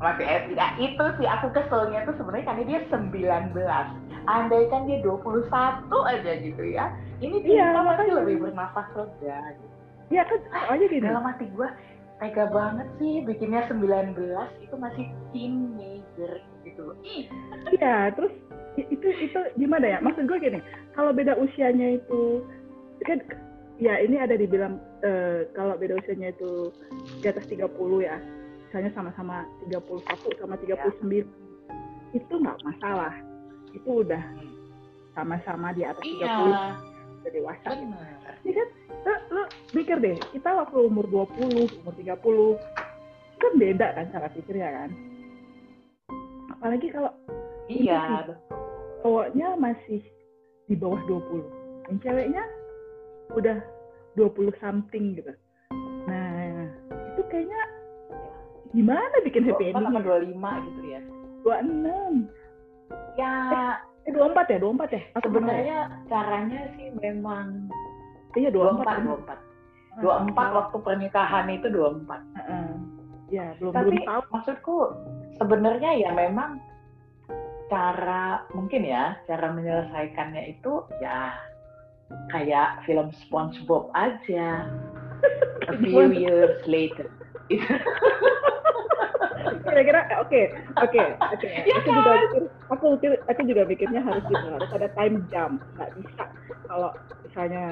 [0.00, 3.86] Masih nah, itu sih aku keselnya tuh sebenarnya karena dia 19
[4.26, 5.50] andai kan dia 21
[6.06, 6.88] aja gitu ya.
[7.20, 9.66] Ini dia Iya, masih lebih bernafas lega gitu.
[10.10, 11.04] ya kan soalnya gini.
[11.04, 11.68] Dalam hati gue
[12.20, 14.12] tega banget sih bikinnya 19
[14.60, 16.32] itu masih teenager
[16.68, 16.92] gitu.
[17.72, 18.32] Iya terus
[18.76, 19.98] itu itu gimana ya?
[20.04, 20.60] Maksud gue gini
[20.92, 22.44] kalau beda usianya itu
[23.08, 23.24] kan
[23.80, 26.68] ya ini ada dibilang eh, kalau beda usianya itu
[27.24, 27.64] di atas 30
[28.04, 28.20] ya
[28.68, 30.04] misalnya sama-sama 31
[30.38, 31.24] sama 39
[32.12, 33.16] itu nggak masalah.
[33.72, 34.22] Itu udah
[35.16, 36.89] sama-sama di atas 30 iya
[37.20, 37.68] udah dewasa.
[37.76, 38.34] Benar.
[38.42, 38.68] Ini kan?
[39.00, 44.68] Lo, lo pikir deh kita waktu umur 20 umur 30 kan beda kan cara pikirnya
[44.68, 44.90] kan?
[46.52, 47.12] Apalagi kalau
[47.72, 48.28] iya
[49.00, 50.04] cowoknya masih
[50.68, 52.44] di bawah 20 yang ceweknya
[53.32, 53.58] udah
[54.20, 55.32] 20 something gitu.
[56.04, 56.68] Nah
[57.16, 57.60] itu kayaknya
[58.76, 61.00] gimana bikin happy ending sama 25 gitu ya?
[61.42, 62.28] 26
[63.16, 63.34] ya
[64.08, 64.58] eh 24 ya?
[64.62, 65.00] 24 ya?
[65.00, 65.20] Ya?
[65.20, 67.68] sebenarnya caranya sih memang
[68.38, 68.80] iya 24
[70.00, 72.08] 24 24 24 waktu pernikahan itu 24
[72.38, 72.70] Heeh.
[73.30, 74.22] ya belum tapi belum tahu.
[74.32, 74.76] maksudku
[75.38, 76.62] sebenarnya ya memang
[77.70, 81.38] cara mungkin ya cara menyelesaikannya itu ya
[82.34, 84.66] kayak film SpongeBob aja.
[85.70, 87.06] A few years later.
[89.62, 90.40] Kira-kira oke
[90.82, 91.46] oke oke.
[91.46, 92.86] Ya aku juga pikir aku
[93.26, 95.58] aku juga pikirnya harus gitu harus ada time jump.
[95.74, 96.24] Nggak bisa.
[96.64, 96.90] Kalau
[97.22, 97.64] misalnya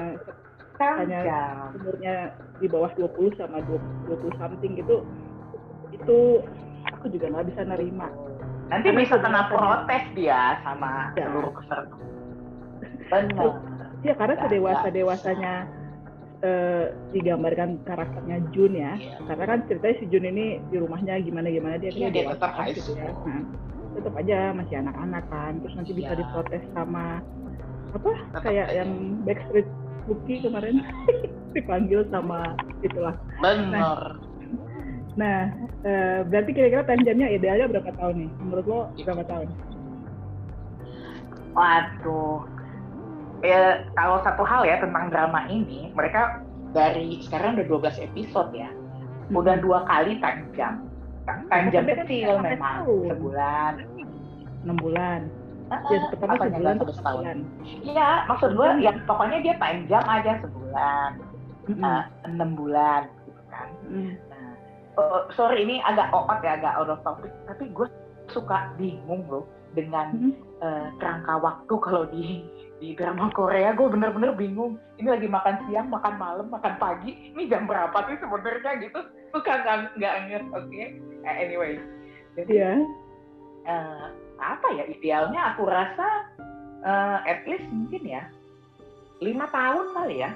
[0.79, 2.15] Hanya- umurnya
[2.59, 5.03] di bawah 20 sama 20, 20 something gitu
[5.91, 6.17] itu
[6.87, 8.07] aku juga nggak bisa nerima.
[8.69, 11.27] Nanti Karena bisa kena protes dia sama Ya.
[11.27, 11.95] seluruh peserta.
[13.09, 13.51] Benar
[13.99, 15.53] ya karena sedewasa dewasanya
[16.39, 18.95] eh, digambarkan karakternya Jun ya.
[18.95, 19.19] Iya.
[19.27, 22.35] karena kan ceritanya si Jun ini di rumahnya gimana gimana dia Iya, kan dia dewasa
[22.39, 23.11] tetap kan high gitu ya.
[23.11, 23.27] school.
[23.27, 23.43] Nah,
[23.91, 26.19] tetap aja masih anak-anak kan terus nanti bisa Iya.
[26.19, 27.05] diprotes sama
[27.89, 28.75] apa Tetap kayak aja.
[28.79, 28.89] yang
[29.23, 29.67] Backstreet
[30.05, 30.75] Bookie kemarin
[31.55, 34.17] dipanggil sama itulah benar
[35.13, 35.51] nah
[35.83, 39.47] eh, berarti kira-kira time jamnya idealnya berapa tahun nih menurut lo berapa tahun
[41.49, 42.45] Waduh.
[43.39, 48.69] Ya, kalau satu hal ya tentang drama ini, mereka dari sekarang udah 12 episode ya.
[49.31, 50.45] Udah dua kali time.
[51.49, 51.69] Kan
[52.05, 52.77] kecil sampai memang,
[53.09, 53.73] sebulan.
[54.59, 55.21] enam bulan
[55.69, 57.45] Ah, ya pertama sebulan tuh setahun?
[57.85, 59.53] Iya, maksud gue ya pokoknya dia
[59.85, 61.09] jam aja sebulan,
[61.69, 61.85] Mm-mm.
[61.85, 63.69] eh, enam bulan gitu kan.
[63.85, 64.17] Mm.
[64.33, 64.53] Nah,
[64.97, 67.87] oh, sorry ini agak oot ya, agak out of topic, tapi gue
[68.33, 69.45] suka bingung loh.
[69.77, 70.33] dengan Hmm.
[70.65, 72.41] eh, kerangka waktu kalau di
[72.79, 74.79] di drama Korea gue bener-bener bingung.
[74.95, 78.99] Ini lagi makan siang makan malam makan pagi ini jam berapa sih sebenarnya gitu.
[79.35, 80.79] Suka nggak nggak inget oke.
[81.27, 81.75] Eh, anyway.
[82.39, 82.71] Jadi Iya.
[83.67, 84.05] eh,
[84.39, 86.07] apa ya idealnya aku rasa
[86.87, 88.23] eh, at least mungkin ya
[89.19, 90.31] lima tahun kali ya.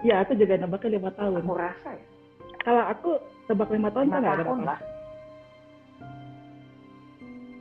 [0.00, 1.44] Iya, aku juga nebaknya lima tahun.
[1.44, 2.06] aku rasa ya.
[2.64, 3.10] Kalau aku
[3.52, 4.80] tebak lima tahun tuh nggak ada lah.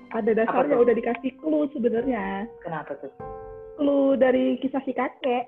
[0.10, 2.48] Ada dasarnya udah dikasih clue sebenarnya.
[2.64, 3.12] kenapa tuh
[3.80, 5.48] Clue dari kisah si kakek.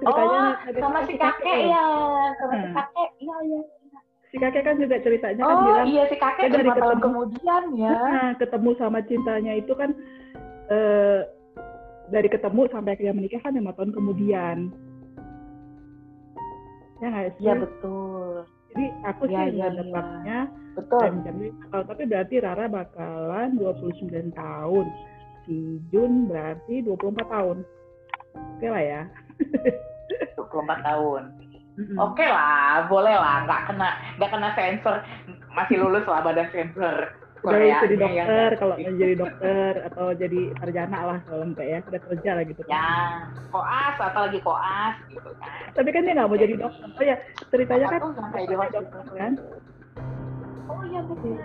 [0.00, 0.16] oh
[0.56, 1.86] ada sama si kakek ya
[2.34, 2.74] sama si Hmm.
[2.74, 3.60] kakek iya iya
[4.26, 7.04] Si kakek kan juga ceritanya kan oh bilang iya si kakek dari tahun ketemu.
[7.04, 9.90] kemudian ya Nah, ketemu sama cintanya itu kan
[10.66, 11.20] eh,
[12.08, 14.58] dari ketemu sampai akhirnya menikah kan lima tahun kemudian.
[16.96, 17.44] Ya nggak sih?
[17.44, 19.78] iya betul Jadi aku Iya, sih iya, nggak iya.
[19.78, 20.38] nebaknya
[20.76, 21.16] betul jam
[21.84, 24.86] tapi berarti Rara bakalan 29 tahun.
[25.46, 27.56] Si Jun berarti 24 tahun.
[28.34, 29.02] Oke lah ya.
[30.36, 31.22] 24 tahun
[31.76, 32.00] Mm-mm.
[32.00, 34.96] Oke lah, boleh lah, nggak kena nggak kena sensor,
[35.52, 37.12] masih lulus lah badan sensor
[37.44, 37.84] Korea.
[37.84, 42.30] jadi dokter, kalau mau jadi dokter atau jadi sarjana lah kalau enggak ya, udah kerja
[42.32, 42.60] lah gitu.
[42.64, 42.88] Ya,
[43.52, 45.52] koas atau lagi koas gitu kan.
[45.76, 46.88] Tapi kan dia nggak mau jadi dokter.
[46.88, 47.16] Oh ya,
[47.52, 49.32] ceritanya kan hospital dokter kan.
[50.72, 51.36] Oh iya betul.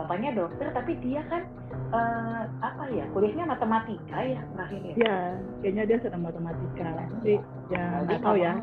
[0.00, 1.44] Bapaknya dokter, tapi dia kan
[1.92, 3.04] eh, apa ya?
[3.12, 4.94] Kuliahnya matematika ya terakhir ya.
[4.96, 5.18] Ya,
[5.60, 6.88] kayaknya dia sedang matematika.
[6.88, 7.34] Tapi
[7.68, 8.54] ya Jadi nggak tahu ya.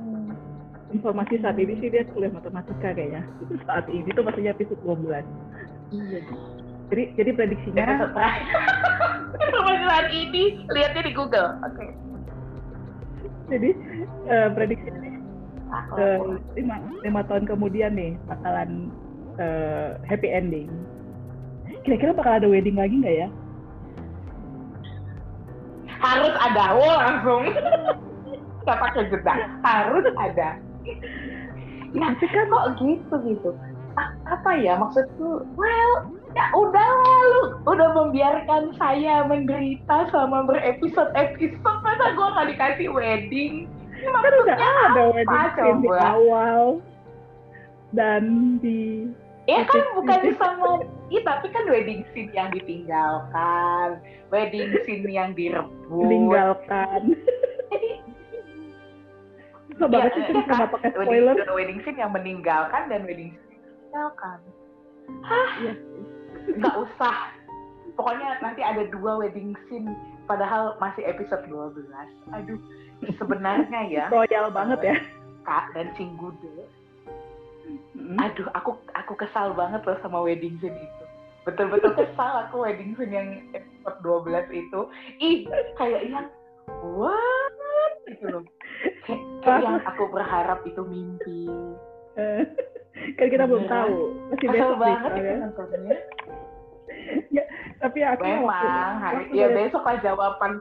[0.87, 3.21] Informasi saat ini sih dia kuliah matematika kayaknya.
[3.69, 4.97] Saat ini tuh maksudnya episode 12.
[5.93, 6.19] Iya.
[6.87, 8.59] Jadi jadi prediksinya terakhir.
[9.37, 11.49] Permasalahan ini lihatnya di Google.
[11.61, 11.85] Oke.
[13.47, 13.71] jadi
[14.27, 14.91] eh, prediksi
[15.67, 16.19] Aku eh,
[16.59, 18.87] lima, lima tahun kemudian nih bakalan
[19.35, 20.71] eh, happy ending.
[21.87, 23.29] Kira-kira bakal ada wedding lagi nggak ya?
[25.97, 27.43] harus ada wo langsung.
[28.63, 30.49] Nggak pakai jeda harus ada.
[31.95, 33.49] Ya Tapi kan kok gitu gitu?
[33.97, 35.47] Ah, apa ya maksudku?
[35.57, 35.91] Well
[36.37, 43.65] ya udah lalu udah membiarkan saya menderita selama berepisode episode masa gue nggak dikasih wedding?
[43.97, 46.61] Ini kan udah ada apa wedding scene di awal
[47.95, 48.23] dan
[48.61, 49.09] di
[49.47, 55.87] ya kan bukan sama Iya tapi kan wedding scene yang ditinggalkan wedding scene yang direbut
[55.87, 57.15] meninggalkan.
[57.71, 57.91] jadi
[59.71, 61.55] Susah banget sih iya, kenapa pakai wedding, spoiler.
[61.55, 64.37] wedding scene yang meninggalkan dan wedding scene yang ditinggalkan.
[65.23, 65.49] Hah?
[65.63, 65.73] Iya.
[66.59, 67.15] Nggak usah.
[67.95, 69.89] Pokoknya nanti ada dua wedding scene
[70.27, 71.87] padahal masih episode 12.
[72.35, 72.59] Aduh,
[73.15, 74.95] sebenarnya ya Royal banget ya.
[75.47, 76.67] Kak dan Singgude.
[77.97, 78.17] Mm.
[78.19, 81.03] Aduh, aku aku kesal banget loh sama wedding scene itu.
[81.43, 84.79] Betul-betul kesal aku wedding scene yang episode 12 itu.
[85.19, 85.37] Ih,
[85.75, 86.25] kayak yang
[86.83, 88.43] what gitu loh.
[89.03, 91.47] Kayak, kayak yang aku berharap itu mimpi.
[92.17, 92.43] Eh,
[93.15, 93.75] kan kita belum Beneran.
[93.85, 93.97] tahu.
[94.31, 95.35] Masih Kesel besok nih banget itu soalnya.
[95.43, 95.97] nontonnya.
[97.77, 100.51] Tapi aku waktu, Memang, hari waktu, ya besok lah jawaban.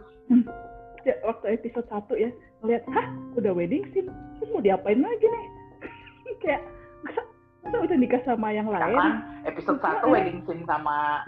[1.08, 3.06] ya, waktu episode 1 ya, ngeliat, hah
[3.40, 5.46] udah wedding scene, terus mau diapain lagi nih?
[6.44, 6.62] Kayak,
[7.06, 7.22] masa,
[7.62, 9.22] masa udah nikah sama yang lain?
[9.46, 11.22] Episode 1 wedding scene sama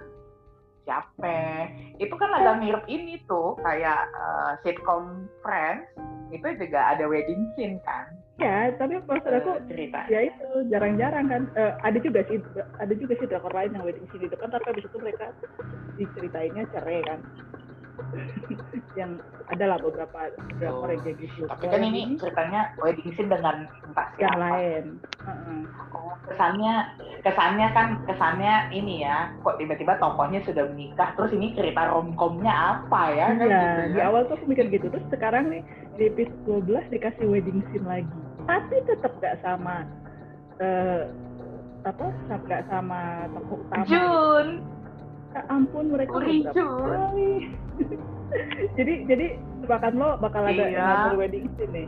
[0.83, 1.71] siapa?
[2.03, 5.87] Itu kan agak mirip ini tuh, kayak eh, sitcom Friends.
[6.35, 8.11] Itu juga ada wedding scene kan?
[8.39, 10.07] Ya, tapi maksud aku, eh, cerita.
[10.07, 12.39] ya itu jarang-jarang kan Eh, ada juga sih
[12.79, 15.35] ada juga sih drakor lain yang wedding scene itu kan tapi habis itu mereka
[15.99, 17.19] diceritainnya cerai kan
[18.95, 20.19] yang ada lah beberapa
[20.57, 24.43] drakor yang kayak gitu Tapi kan yang ini ceritanya wedding scene dengan entah yang siapa.
[24.43, 24.85] lain
[25.19, 25.61] Heeh.
[25.91, 26.75] Oh, kesannya
[27.21, 33.03] kesannya kan kesannya ini ya kok tiba-tiba tokohnya sudah menikah terus ini cerita romcomnya apa
[33.11, 34.07] ya kan Iya, gitu di ya.
[34.07, 35.63] awal tuh aku mikir gitu terus sekarang nih
[35.95, 39.85] di episode 12 dikasih wedding scene lagi tapi tetap gak sama
[40.59, 41.05] eh
[41.79, 43.85] apa nggak sama tokoh utama.
[43.87, 44.47] Jun
[45.39, 46.91] Ya ampun mereka Uri beberapa Jun.
[46.91, 47.33] kali.
[48.79, 49.27] jadi jadi
[49.63, 50.83] tebakan lo bakal ada Iya.
[50.83, 51.87] another wedding nih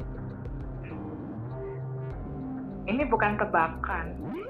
[2.86, 4.06] ini bukan tebakan.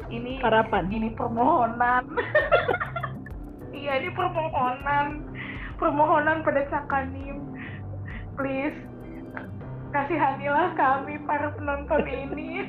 [0.08, 0.84] Ini harapan.
[0.88, 2.04] Ini permohonan.
[3.70, 5.24] Iya ini permohonan.
[5.80, 7.40] Permohonan pada Cakanim.
[8.36, 8.76] Please
[9.88, 12.68] kasihanilah kami para penonton ini.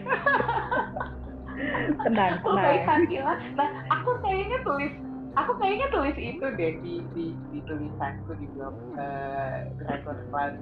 [2.07, 2.63] Tenang oh tenang.
[2.63, 3.37] kasihanilah.
[3.59, 4.93] Nah aku kayaknya tulis
[5.35, 10.55] aku kayaknya tulis itu deh di di, di tulisanku di blog eh, Dragon Class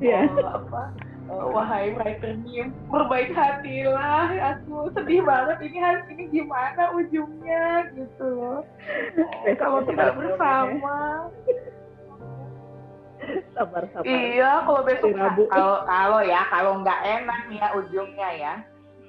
[0.00, 0.32] Iya.
[0.32, 0.82] oh, apa
[1.30, 4.34] Oh, wahai writer meme, berbaik hatilah.
[4.58, 8.66] Aku sedih banget ini hari ini gimana ujungnya gitu loh.
[9.46, 11.30] Oh, kalau tidak bersama.
[13.54, 14.10] sabar sabar.
[14.10, 15.14] Iya, kalau besok
[15.54, 18.54] kalau kalau ya kalau nggak enak ya ujungnya ya.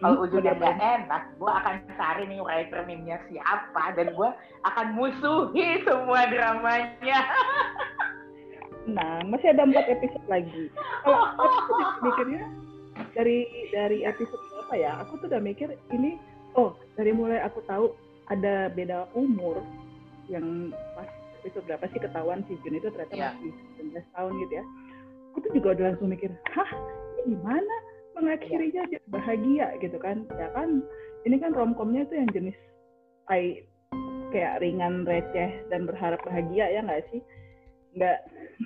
[0.01, 4.29] Kalau hmm, ujungnya nggak enak, gue akan cari nih writer meme-nya siapa dan gue
[4.65, 7.19] akan musuhi semua dramanya.
[8.81, 10.73] Nah, masih ada empat episode lagi.
[11.05, 12.49] Kalau aku mikirnya
[13.13, 14.97] dari dari episode apa ya?
[15.05, 16.17] Aku tuh udah mikir ini,
[16.57, 17.93] oh dari mulai aku tahu
[18.33, 19.61] ada beda umur
[20.33, 21.05] yang pas
[21.45, 23.37] episode berapa sih ketahuan si Jun itu ternyata yeah.
[23.37, 23.53] masih
[24.01, 24.65] 19 tahun gitu ya.
[25.29, 26.71] Aku tuh juga udah langsung mikir, hah
[27.21, 27.75] ini gimana
[28.17, 30.27] mengakhirinya dia bahagia gitu kan?
[30.35, 30.83] Ya kan,
[31.23, 32.57] ini kan romcomnya tuh yang jenis
[33.29, 33.63] I,
[34.35, 37.21] kayak ringan receh dan berharap bahagia ya nggak sih?
[37.95, 38.17] nggak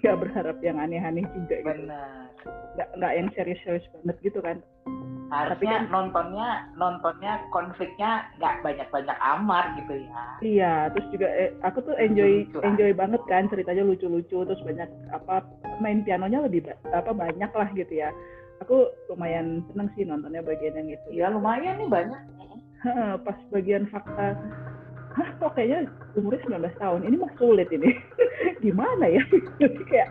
[0.02, 1.66] nggak berharap yang aneh-aneh juga gitu.
[1.66, 2.30] Benar.
[2.78, 4.58] Nggak nggak yang serius-serius banget gitu kan.
[5.26, 10.24] Harusnya Tapi kan, nontonnya nontonnya konfliknya nggak banyak-banyak amat gitu ya.
[10.46, 14.90] Iya, terus juga eh, aku tuh enjoy lucu, enjoy banget kan ceritanya lucu-lucu terus banyak
[15.10, 15.42] apa
[15.82, 18.14] main pianonya lebih apa banyak lah gitu ya.
[18.64, 21.08] Aku lumayan seneng sih nontonnya bagian yang itu.
[21.12, 22.22] Iya lumayan nih banyak.
[23.26, 24.38] Pas bagian fakta.
[25.16, 27.02] Hah kok kayaknya umurnya 19 tahun?
[27.08, 27.88] Ini mah sulit ini.
[28.66, 29.24] Gimana ya?
[29.62, 30.10] Jadi kayak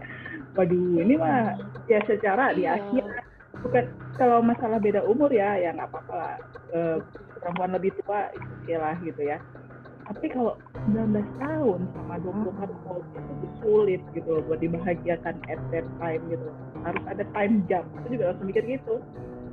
[0.55, 1.59] waduh ini mah
[1.91, 2.79] ya secara di iya.
[2.79, 3.05] Asia
[3.65, 3.85] bukan
[4.15, 6.15] kalau masalah beda umur ya ya nggak apa-apa.
[6.15, 6.37] Lah
[6.73, 6.79] e,
[7.41, 9.37] perempuan lebih tua oke lah gitu ya
[10.05, 10.53] tapi kalau
[10.93, 16.49] 19 tahun sama 24 tahun itu sulit gitu loh buat dibahagiakan at that time gitu
[16.85, 17.89] harus ada time jump.
[18.05, 19.01] Itu juga langsung mikir gitu.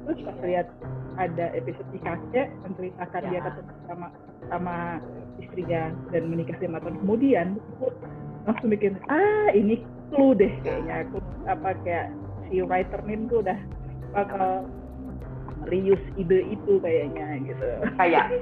[0.04, 0.68] Terus pas lihat
[1.16, 3.30] ada episode di kakek menceritakan ya.
[3.32, 4.08] dia ketemu sama
[4.52, 4.76] sama
[5.39, 5.82] istrinya
[6.12, 7.47] dan menikah lima tahun kemudian
[7.78, 7.88] aku
[8.47, 9.80] langsung mikir ah ini
[10.12, 11.08] clue deh kayaknya.
[11.08, 12.08] Aku apa kayak
[12.52, 13.60] si writer nih tuh udah
[14.12, 14.68] bakal
[15.72, 17.70] reuse ide itu kayaknya gitu.
[17.95, 18.36] Kayak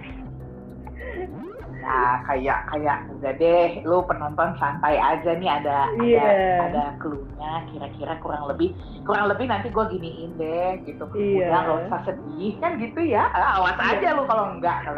[1.90, 6.22] ya kayak kayak udah deh lu penonton santai aja nih ada yeah.
[6.22, 8.78] ada ada clue-nya kira-kira kurang lebih
[9.10, 11.10] kurang lebih nanti gue giniin deh gitu.
[11.18, 11.50] Yeah.
[11.50, 12.54] udah gak usah sedih.
[12.62, 13.92] Kan gitu ya ah, awas yeah.
[13.98, 14.94] aja lu kalau enggak atau,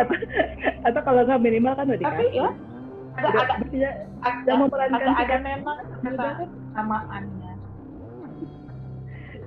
[0.83, 2.49] atau kalau enggak minimal kan udah tapi ya
[3.11, 3.89] ada ada ada,
[4.23, 4.51] ada,
[4.87, 5.77] ada, ada memang
[6.75, 7.53] samaannya.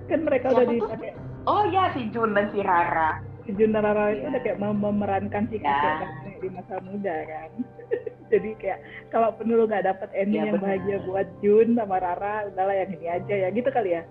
[0.09, 1.13] Kan mereka udah dipakai
[1.45, 3.21] oh ya si Jun dan si Rara.
[3.45, 4.29] Si Jun dan Rara itu iya.
[4.33, 7.51] udah kayak memerankan si kakek ya di masa muda kan?
[8.33, 10.69] Jadi kayak kalau penuh nggak dapet ending ya, yang bener.
[10.69, 13.49] bahagia buat Jun sama Rara udahlah yang ini aja ya.
[13.49, 14.03] Gitu kali ya?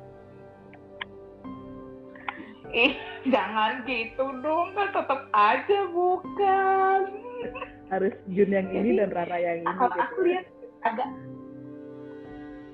[2.74, 2.98] Ih
[3.30, 7.02] jangan gitu dong kan tetap aja bukan.
[7.94, 10.02] Harus Jun yang ini dan Rara yang ini kalau gitu.
[10.02, 10.46] aku lihat
[10.82, 11.10] agak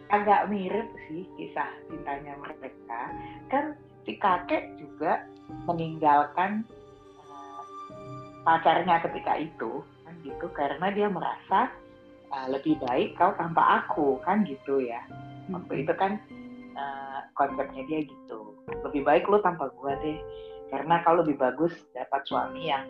[0.09, 3.01] agak mirip sih kisah cintanya mereka.
[3.51, 3.75] Kan
[4.07, 5.27] si kakek juga
[5.67, 6.63] meninggalkan
[8.43, 11.69] pacarnya ketika itu kan gitu karena dia merasa
[12.31, 15.01] uh, lebih baik kau tanpa aku kan gitu ya.
[15.49, 16.21] Waktu itu kan
[16.77, 18.53] uh, konsepnya dia gitu
[18.85, 20.17] lebih baik lu tanpa gua deh
[20.69, 22.85] karena kau lebih bagus dapat suami yang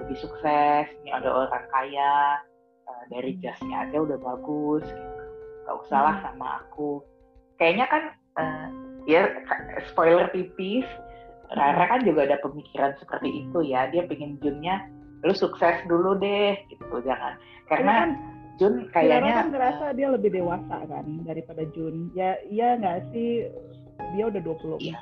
[0.00, 2.40] lebih sukses ini ada orang kaya
[2.88, 5.22] uh, dari jasnya aja udah bagus gitu.
[5.68, 7.04] Gak usah lah sama aku.
[7.60, 8.02] Kayaknya kan
[8.40, 8.68] uh,
[9.04, 9.28] ya
[9.92, 10.88] spoiler tipis
[11.50, 13.90] Rara kan juga ada pemikiran seperti itu ya.
[13.90, 14.86] Dia pengen Junnya
[15.20, 17.36] lu sukses dulu deh gitu jangan.
[17.68, 18.10] Karena kan,
[18.56, 22.12] Jun kayaknya kan ngerasa dia lebih dewasa kan daripada Jun.
[22.14, 23.48] Ya iya nggak sih?
[24.16, 24.98] Dia udah 24 iya.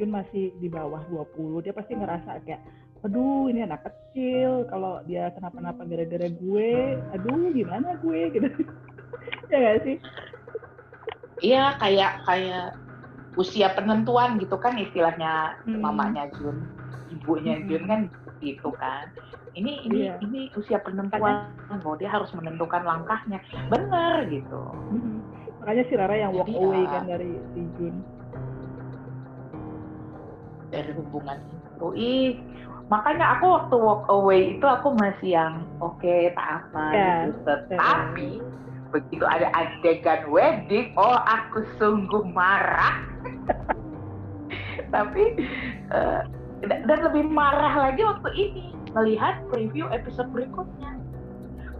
[0.00, 2.62] Jun masih di bawah 20 dia pasti ngerasa kayak
[3.02, 4.68] aduh ini anak kecil.
[4.70, 6.70] Kalau dia kenapa-napa gara-gara gue
[7.12, 8.20] aduh gimana gue?
[8.34, 8.48] Gitu.
[9.50, 9.96] Ya nggak sih?
[11.42, 12.68] Iya kayak kayak
[13.36, 15.80] usia penentuan gitu kan istilahnya hmm.
[15.80, 16.68] mamanya Jun
[17.08, 17.66] ibunya hmm.
[17.68, 18.00] Jun kan
[18.44, 19.08] gitu kan
[19.56, 20.16] ini ini yeah.
[20.20, 21.48] ini usia penentuan
[21.84, 23.40] oh dia harus menentukan langkahnya
[23.72, 24.62] benar gitu
[24.92, 25.20] hmm.
[25.64, 27.96] makanya si Rara yang walk Jadi, away kan dari si Jun
[30.72, 32.30] dari hubungan itu ih
[32.92, 37.16] makanya aku waktu walk away itu aku masih yang oke okay, tak apa yeah.
[37.28, 38.60] gitu tetapi yeah
[38.92, 43.00] begitu ada adegan wedding, oh aku sungguh marah.
[44.94, 45.24] Tapi
[45.92, 46.22] uh,
[46.62, 50.94] dan lebih marah lagi waktu ini melihat preview episode berikutnya.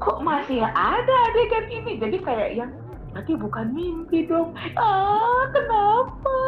[0.03, 2.01] Kok masih ada adegan ini?
[2.01, 2.72] Jadi kayak yang
[3.12, 4.57] berarti bukan mimpi dong.
[4.74, 6.38] Ah, kenapa?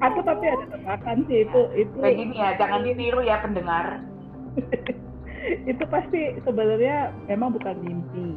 [0.00, 1.94] Aku tapi ada tebakan sih itu itu.
[2.00, 3.86] Kayak gini ya, jangan ditiru ya pendengar.
[5.70, 8.36] itu pasti sebenarnya memang bukan mimpi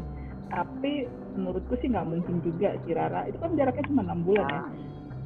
[0.53, 3.25] tapi menurutku sih nggak mungkin juga si Rara.
[3.25, 4.61] Itu kan jaraknya cuma enam bulan ya.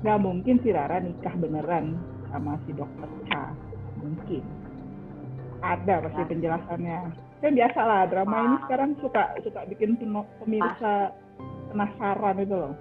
[0.03, 1.85] Nggak mungkin si Rara nikah beneran
[2.29, 3.51] sama si dokter Cha.
[3.99, 4.43] Mungkin.
[5.57, 6.29] Ada pasti Ya.
[6.29, 6.99] penjelasannya.
[7.37, 8.43] Kan biasa lah drama Ah.
[8.43, 9.97] ini sekarang suka suka bikin
[10.41, 11.13] pemirsa
[11.69, 12.73] penasaran itu loh.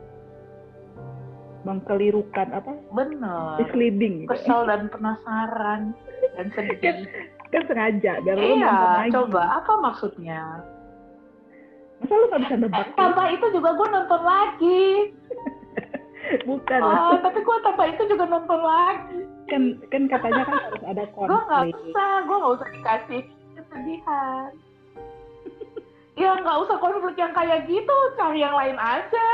[1.67, 2.73] Mengkelirukan apa?
[2.95, 4.31] Bener misleading gitu.
[4.33, 5.93] Kesel dan penasaran
[6.39, 7.05] dan sedih.
[7.53, 9.63] Kan sengaja biar iya coba.
[9.63, 10.63] Apa maksudnya
[12.01, 14.85] masa lu nggak bisa nebak tanpa itu juga gue nonton lagi.
[16.49, 16.81] Bukan.
[16.83, 19.21] Lah oh, tapi gue tanpa itu juga nonton lagi.
[19.47, 21.75] Kan kan katanya kan harus ada gue nggak konflik.
[21.89, 23.23] usah gue nggak usah dikasih
[23.57, 24.51] kesedihan.
[26.17, 29.27] Ya nggak usah konflik yang kayak gitu cari yang lain aja.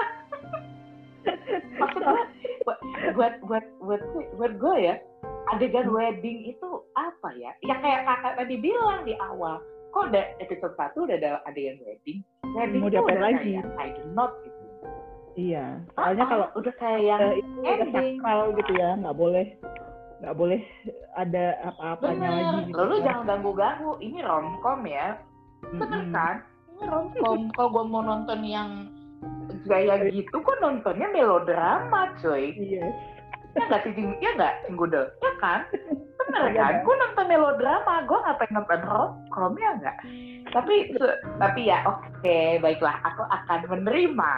[1.78, 2.26] Maksudnya
[2.66, 2.78] buat
[3.14, 4.02] buat buat buat
[4.34, 4.98] buat gue ya
[5.54, 7.54] adegan wedding itu apa ya?
[7.62, 12.24] Ya kayak kakak tadi bilang di awal kok udah episode satu udah ada adegan wedding
[12.54, 13.50] wedding Mau tuh diapain lagi?
[13.56, 14.60] kayak I do not gitu.
[15.32, 15.64] Iya
[15.96, 19.46] soalnya Ah, kalau udah kayak yang eh, itu udah sakral gitu ya nggak boleh
[20.22, 20.60] nggak boleh
[21.16, 23.04] ada apa-apanya lagi gitu lalu ya.
[23.10, 25.06] jangan ganggu ganggu ini romcom ya.
[25.72, 26.36] Bener kan?
[26.68, 27.40] Ini romcom.
[27.56, 28.70] Kalau gue mau nonton yang
[29.64, 32.52] gaya gitu kok nontonnya melodrama coy.
[32.54, 32.86] Iya.
[33.52, 35.60] Ya nggak sih ya nggak Cinggudel ya kan
[36.32, 36.74] bener Iya, kan?
[36.88, 37.94] gue nonton melodrama.
[38.08, 39.96] Gue ngapain nonton romcom ya nggak?
[40.52, 40.74] Tapi
[41.36, 42.96] tapi ya oke baiklah.
[43.04, 44.32] Aku akan menerima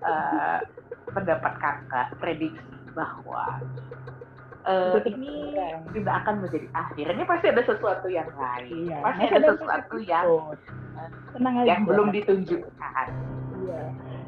[0.00, 0.58] eh,
[1.12, 2.64] pendapat kakak prediksi
[2.96, 3.60] bahwa
[4.64, 5.52] eh, Itu ini
[5.92, 7.06] tidak akan menjadi akhir.
[7.12, 8.88] Ini pasti ada sesuatu yang lain.
[8.88, 10.26] Iya pasti ada sesuatu yang
[11.36, 11.68] tenang aja.
[11.68, 13.08] yang belum ditunjukkan.
[13.60, 13.82] Iya.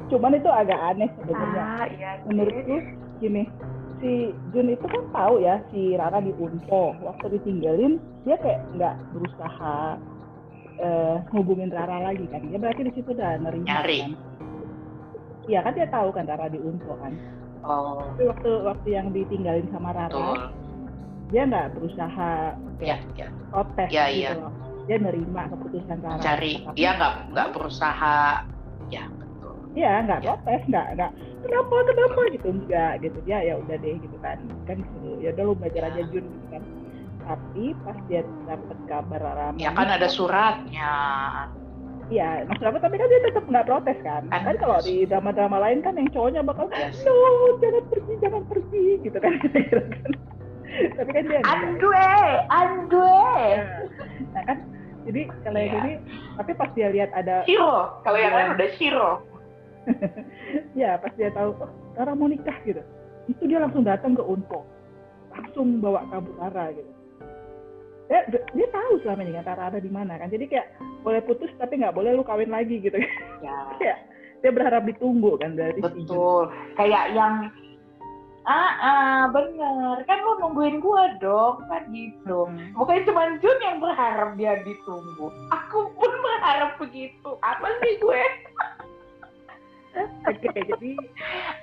[0.09, 1.63] Cuman itu agak aneh sebenarnya.
[1.65, 2.77] Ah iya menurutku
[3.19, 3.43] gini
[3.99, 4.11] si
[4.51, 9.99] Jun itu kan tahu ya si Rara di Unpo waktu ditinggalin dia kayak nggak berusaha
[10.79, 12.39] eh hubungin Rara lagi kan.
[12.47, 13.99] Dia berarti di situ udah nerima Nyari.
[13.99, 14.11] kan?
[15.45, 17.13] Iya kan dia tahu kan Rara di Unpo kan?
[17.59, 17.99] Oh.
[18.15, 20.39] Tapi waktu waktu yang ditinggalin sama Rara betul.
[21.29, 22.31] dia nggak berusaha
[22.79, 24.31] ya ya protes Iya, gitu iya.
[24.39, 24.53] loh.
[24.87, 26.21] Dia nerima keputusan Rara.
[26.23, 28.19] Cari dia nggak nggak berusaha.
[28.89, 29.53] Ya betul.
[29.75, 30.27] Iya, nggak Ya.
[30.33, 31.11] protes, nggak nggak
[31.41, 32.47] kenapa kenapa gitu?
[32.49, 33.17] Enggak gitu.
[33.23, 34.37] Dia ya udah deh gitu kan.
[34.63, 35.89] Kan gitu, ya udah lu belajar Ya.
[35.91, 36.63] aja Jun gitu kan.
[37.19, 40.93] Tapi pas dia dapet kabar Rara ya kan ada suratnya.
[42.09, 44.25] Iya maksud aku tapi kan dia tetap nggak protes kan.
[44.25, 47.15] Kan- kan kalau di drama-drama lain kan yang cowoknya bakal no
[47.59, 49.33] jangan pergi jangan pergi gitu kan.
[49.37, 50.11] Kira-kira kan.
[50.95, 52.09] Tapi kan dia andue
[52.49, 53.37] andue.
[54.33, 54.57] Nah kan
[55.05, 55.79] jadi kalau yang Iya.
[55.79, 55.93] ini
[56.33, 58.01] tapi pas dia lihat ada Shiro.
[58.01, 58.37] Kalau yang Iya.
[58.41, 59.11] lain udah Shiro
[60.81, 62.81] ya pas dia tahu oh Rara mau nikah gitu.
[63.29, 64.65] Itu dia langsung datang ke Unpo.
[65.33, 66.91] Langsung bawa kabur Rara gitu.
[68.09, 70.33] Dia, dia tahu selama ini kan Rara ada di mana kan.
[70.33, 70.67] Jadi kayak
[71.05, 72.97] boleh putus tapi nggak boleh lu kawin lagi gitu.
[73.39, 73.55] Ya.
[73.79, 73.97] Kayak
[74.43, 76.51] dia berharap ditunggu kan dari si betul.
[76.75, 77.47] Kayak yang
[78.47, 80.03] ah ah bener.
[80.07, 82.47] Kan lu nungguin gua dong kan gitu.
[82.47, 82.75] Hmm.
[82.75, 85.31] bukan cuma Jun yang berharap dia ditunggu.
[85.55, 87.31] Aku pun berharap begitu.
[87.39, 88.23] Apa sih gue
[89.97, 90.91] oke jadi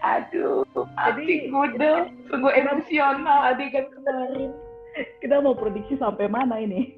[0.03, 1.93] aduh Jadi- gue
[2.31, 4.51] sungguh emosional adegan kemarin.
[5.21, 6.97] Kita mau prediksi sampai mana ini?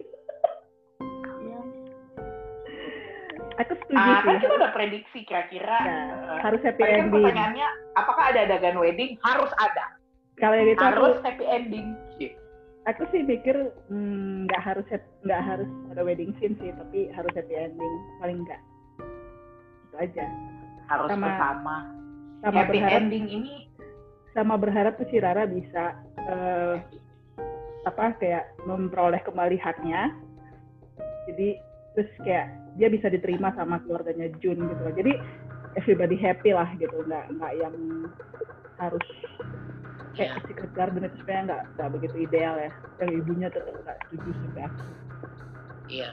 [3.59, 4.47] Aku setuju ah kan sih.
[4.47, 5.79] kita udah prediksi kira-kira.
[5.83, 7.27] Ya, eh, harus happy kan ending.
[7.27, 7.69] pertanyaannya
[7.99, 9.19] apakah ada adegan wedding?
[9.27, 9.99] Harus ada.
[10.39, 11.87] Kalau yang itu aku, harus happy ending.
[12.87, 17.35] Aku sih pikir hmm, nggak harus hap- nggak harus ada wedding scene sih tapi harus
[17.35, 17.95] happy ending.
[18.23, 18.63] Paling enggak
[19.91, 20.25] itu aja
[20.89, 21.77] harus Sama- bersama.
[22.39, 23.55] sama happy berharap ending ini.
[24.33, 26.77] sama berharap tuh si Rara bisa eh,
[27.83, 30.15] apa kayak memperoleh kembali haknya.
[31.27, 31.59] Jadi
[31.97, 32.47] terus kayak
[32.79, 34.95] dia bisa diterima sama keluarganya Jun gitu loh.
[34.95, 35.13] Jadi
[35.75, 36.95] everybody happy lah gitu.
[37.03, 37.75] Nggak nggak yang
[38.79, 39.07] harus
[40.15, 42.71] ya, kayak Secret Garden itu sebenarnya nggak nggak begitu ideal ya.
[43.03, 44.71] Yang ibunya tetap nggak setuju akhir.
[45.89, 46.11] iya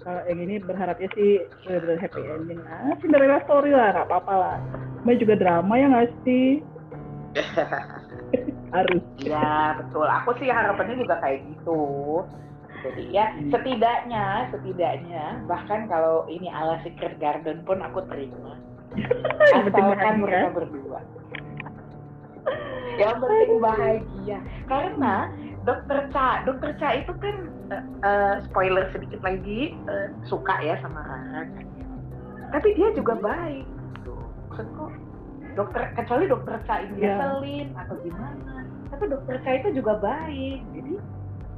[0.00, 4.56] kalau yang ini berharapnya sih benar-benar happy ending ah Cinderella story lah nggak apa-apa lah
[5.00, 6.48] Namanya juga drama ya nggak sih
[8.74, 10.06] harus Ya betul.
[10.06, 11.82] Aku sih harapannya juga kayak gitu.
[12.80, 13.52] Jadi ya Hmm.
[13.52, 18.56] setidaknya, setidaknya bahkan kalau ini ala Secret Garden pun aku terima.
[19.60, 21.00] Asalkan mereka berdua.
[22.96, 24.38] Yang penting bahagia.
[24.64, 25.28] Karena
[25.60, 27.36] Dokter Cha, Dokter Cha itu kan
[28.04, 31.66] eh, spoiler sedikit lagi eh, suka ya sama Rara kan.
[32.50, 33.66] Tapi dia juga baik.
[33.68, 34.16] Gitu.
[34.50, 34.84] Maksudku
[35.54, 37.20] dokter kecuali dokter Cha ini Ya.
[37.20, 38.54] ngeselin atau gimana.
[38.88, 40.60] Tapi dokter Cha itu juga baik.
[40.72, 40.92] Jadi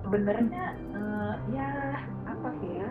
[0.03, 0.65] sebenarnya
[0.99, 1.71] eh, ya
[2.27, 2.91] apa sih ya?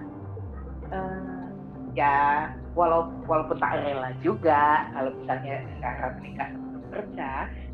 [0.91, 1.43] Eh,
[1.91, 7.31] ya walau walaupun tak rela juga kalau misalnya Rara menikah sama dokter bekerja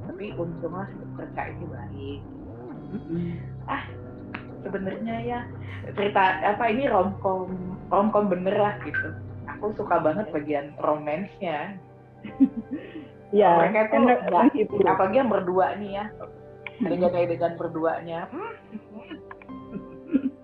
[0.08, 2.22] tapi untungnya si bekerja ini baik
[3.66, 3.84] ah
[4.62, 5.40] sebenarnya ya
[5.94, 7.52] cerita apa ini romcom
[7.88, 9.10] romcom bener lah gitu
[9.48, 11.76] aku suka banget bagian romansnya
[13.36, 14.80] ya mereka tuh enak nggak- menghibur.
[14.84, 16.06] apalagi yang berdua nih ya
[16.80, 18.54] adegan-adegan berduanya hmm.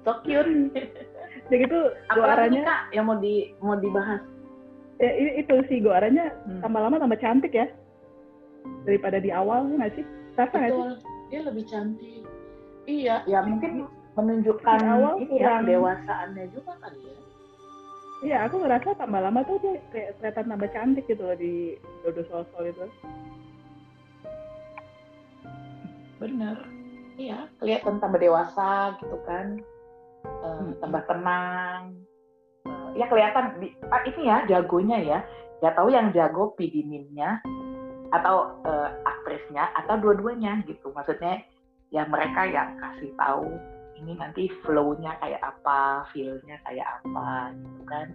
[0.03, 0.49] so cute
[1.43, 1.67] Jadi
[2.07, 4.23] apalagi goaranya kak yang mau di mau dibahas
[4.95, 6.63] ya, itu sih goaranya Hmm.
[6.63, 7.67] tambah lama tambah cantik ya
[8.87, 10.05] daripada di awal nggak sih?
[10.33, 10.83] Rasa nggak sih?
[11.29, 12.23] Dia lebih cantik.
[12.83, 17.15] Iya, ya mungkin menunjukkan Di awal ini ya kurang- dewasaannya juga kan ya.
[18.23, 22.23] Iya, aku ngerasa tambah lama tuh dia kayak kelihatan tambah cantik gitu loh di Dodo
[22.27, 22.87] Sosol itu.
[26.19, 26.55] bener.
[27.19, 29.59] Iya kelihatan tambah dewasa gitu kan.
[30.23, 30.71] Hmm.
[30.79, 31.99] tambah tenang.
[32.63, 35.19] Eh, ya kelihatan di, ah, ini ya jagonya ya.
[35.59, 37.43] Ya tahu yang jago pidiminnya
[38.09, 40.95] atau eh, aktrisnya atau dua-duanya gitu.
[40.95, 41.43] Maksudnya
[41.93, 43.47] ya mereka yang kasih tahu
[44.01, 48.07] ini nanti flow-nya kayak apa feel-nya kayak apa gitu kan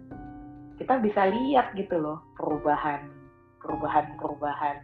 [0.75, 3.07] kita bisa lihat gitu loh perubahan
[3.63, 4.77] perubahan perubahan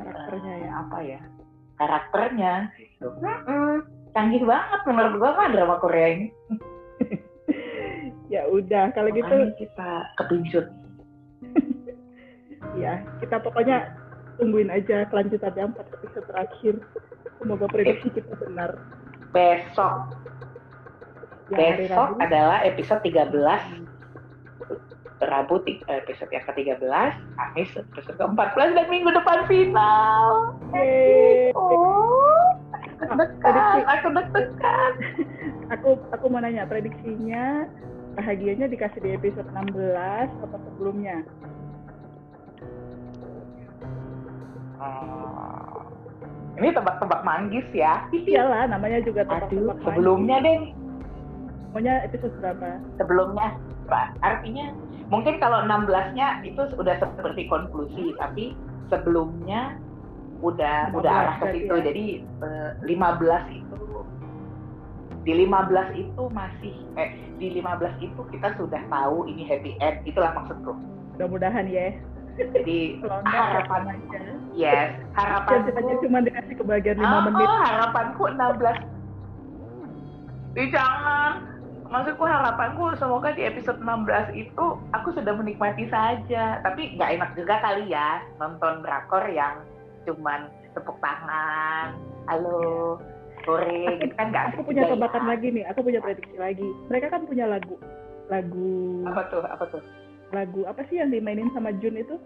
[0.00, 0.70] Karakternya ya.
[0.80, 1.20] apa ya
[1.76, 3.12] karakternya gitu.
[3.20, 3.84] Mm-mm.
[4.16, 6.26] canggih banget menurut gua kan drama Korea ini
[8.30, 10.66] Ya udah, kalau gitu kita ketunjuk
[12.82, 13.90] ya kita pokoknya
[14.38, 16.74] tungguin aja kelanjutannya empat episode terakhir.
[17.40, 18.76] Semoga prediksi kita benar.
[19.30, 20.12] besok
[21.48, 23.32] Ya, besok adalah episode 13
[25.20, 26.80] Rabu ti- episode yang ke-13
[27.34, 31.50] Kamis episode ke-14 dan minggu depan final Yeay.
[31.52, 32.54] oh
[33.00, 33.54] Ah, dekat
[33.88, 34.92] aku deg-degan
[35.74, 37.64] Aku aku mau nanya prediksinya
[38.12, 39.72] bahagianya dikasih di episode 16
[40.44, 41.22] atau sebelumnya?
[44.76, 45.69] Oh.
[46.60, 50.46] Ini tebak-tebak manggis ya Iyalah, namanya juga tebak-tebak sebelumnya lagi.
[50.46, 50.58] deh
[51.70, 52.82] Maunya episode berapa?
[52.98, 53.54] sebelumnya
[53.86, 54.18] Pak.
[54.20, 54.74] artinya
[55.06, 58.54] mungkin kalau 16-nya itu sudah seperti konklusi tapi
[58.86, 59.78] sebelumnya
[60.40, 61.82] udah 15 udah arah ke situ ya.
[61.84, 62.04] jadi
[62.42, 63.76] eh, 15 itu
[65.20, 70.32] di 15 itu masih eh di 15 itu kita sudah tahu ini happy end itulah
[70.32, 70.72] maksudku
[71.12, 71.92] Mudah-mudahan ya.
[72.36, 74.18] Jadi harapan harapan aja.
[74.52, 77.48] yes harapanku kita cuma dikasih kebagian 5 Oh, menit.
[77.60, 78.76] harapanku 16
[80.52, 81.46] Ih, jangan
[81.86, 87.58] maksudku harapanku semoga di episode 16 itu aku sudah menikmati saja tapi nggak enak juga
[87.58, 89.62] kali ya nonton drakor yang
[90.04, 91.94] cuman tepuk tangan
[92.26, 92.98] halo
[93.42, 95.28] sore gitu kan nggak Aku punya juga tebakan ya.
[95.28, 96.68] lagi nih, aku punya prediksi lagi.
[96.86, 97.74] Mereka kan punya lagu
[98.28, 98.70] lagu
[99.08, 99.82] apa tuh apa tuh
[100.30, 102.16] lagu apa sih yang dimainin sama Jun itu?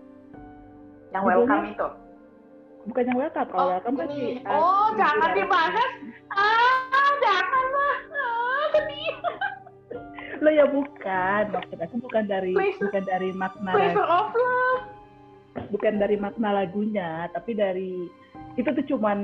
[1.10, 1.46] yang Judulnya?
[1.46, 1.88] welcome itu?
[2.84, 4.44] Bukan yang welcome, kalau welcome kan si ini.
[4.44, 5.90] oh si- jangan dibahas.
[6.34, 7.96] Ah jangan lah.
[8.12, 9.14] Ah, sedih.
[10.42, 12.76] Lo ya bukan, maksud aku bukan dari Please.
[12.82, 14.84] bukan dari makna flavor of love
[15.70, 18.10] bukan dari makna lagunya, tapi dari
[18.54, 19.18] itu tuh cuman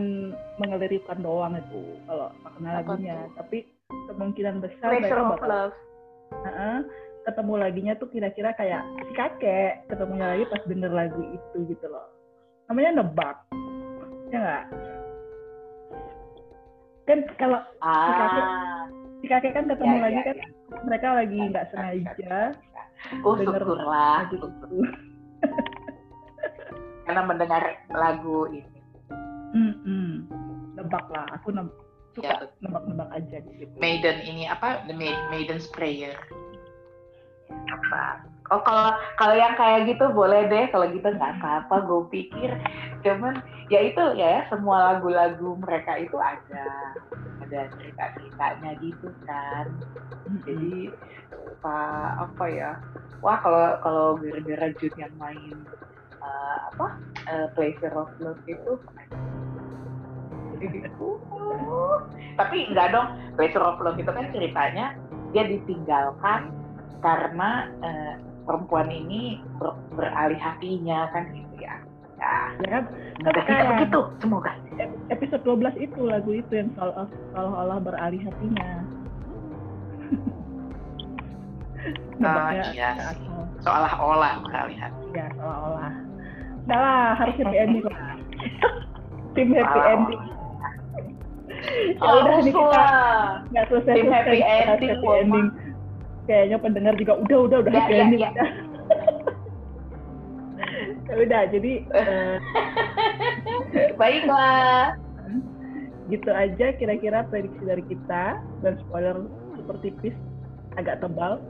[0.59, 3.18] mengeliripkan doang itu kalau makna lagunya.
[3.35, 5.74] Tapi kemungkinan besar mereka of bakal love.
[6.47, 6.76] Heeh,
[7.22, 12.08] ketemu laginya tuh kira-kira kayak si kakek ketemunya lagi pas denger lagu itu gitu loh.
[12.66, 13.36] Namanya nebak,
[14.30, 14.64] ya nggak?
[17.04, 18.86] Kan kalau ah
[19.20, 20.46] si kakek kan ketemu Ya, lagi ya, kan ya.
[20.86, 22.34] mereka lagi nggak sengaja
[23.24, 23.84] Oh syukurlah
[24.22, 24.78] lagu itu.
[27.04, 28.78] karena mendengar lagu ini.
[29.50, 30.30] Mm-mm.
[30.78, 31.74] Nebak lah, aku neb-
[32.18, 33.74] Ya, suka nebak-nebak aja gitu.
[33.78, 34.82] Maiden ini apa?
[34.86, 36.14] The Ma- Maiden's Prayer.
[37.51, 38.24] Apa?
[38.51, 40.66] Oh kalau kalau yang kayak gitu boleh deh.
[40.74, 41.74] Kalau gitu nggak apa-apa.
[41.86, 42.51] Gue pikir
[43.01, 43.40] cuman
[43.70, 46.66] ya itu ya semua lagu-lagu mereka itu ada
[47.46, 49.70] ada cerita-ceritanya gitu kan.
[50.46, 50.90] Jadi
[51.61, 51.78] apa
[52.26, 52.70] apa ya?
[53.22, 55.57] Wah kalau kalau gara-gara Jun yang main
[56.18, 56.86] eh, apa
[57.30, 58.78] eh, Pleasure of Love itu
[60.61, 62.05] Uh,
[62.36, 64.92] tapi enggak dong Pleasure of Love itu kan ceritanya
[65.32, 66.53] dia ditinggalkan
[67.01, 68.12] karena eh,
[68.44, 71.74] perempuan ini ber- beralih hatinya kan gitu ya.
[72.20, 72.84] Ya Ya kan?
[73.20, 74.53] Semoga tidak begitu semoga.
[74.76, 78.70] Ep- episode 12 itu lagu itu yang seolah- seolah-olah beralih hatinya.
[82.20, 82.90] Nebaknya iya.
[83.64, 85.05] seolah-olah beralih hati.
[85.16, 85.92] Ya, seolah-olah.
[86.68, 87.96] Udah lah, harus happy ending lah.
[89.34, 90.22] Tim happy ending.
[91.96, 92.84] Ya udah nih kita
[93.53, 95.46] nggak selesai Tim happy ending, happy ending.
[96.24, 98.30] Kayaknya pendengar juga udah udah udah Ya, ya, ya.
[98.30, 98.32] udah.
[101.10, 102.36] Ya udah, jadi eh,
[104.00, 104.94] Baiklah.
[106.06, 110.14] Gitu aja kira-kira prediksi dari kita dan spoiler super tipis
[110.76, 111.38] agak tebal.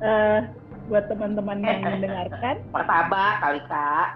[0.00, 0.40] Eh,
[0.88, 4.08] buat teman-teman yang mendengarkan, Pertaba kali kak.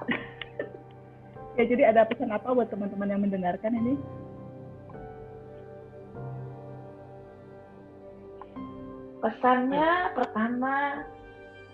[1.55, 3.95] ya jadi ada pesan apa buat teman-teman yang mendengarkan ini?
[9.25, 11.01] Pesannya pertama,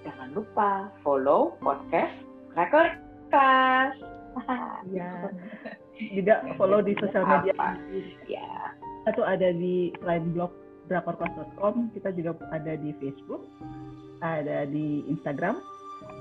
[0.07, 2.15] jangan lupa follow podcast
[2.55, 3.91] Rekorkas.
[4.95, 5.27] Ya.
[6.15, 7.51] Juga follow di sosial media.
[7.59, 7.75] Apa?
[8.31, 8.71] Ya,
[9.03, 10.55] Kita tuh ada di selain blog
[10.87, 13.43] drakorclass.com, kita juga ada di Facebook,
[14.23, 15.59] ada di Instagram,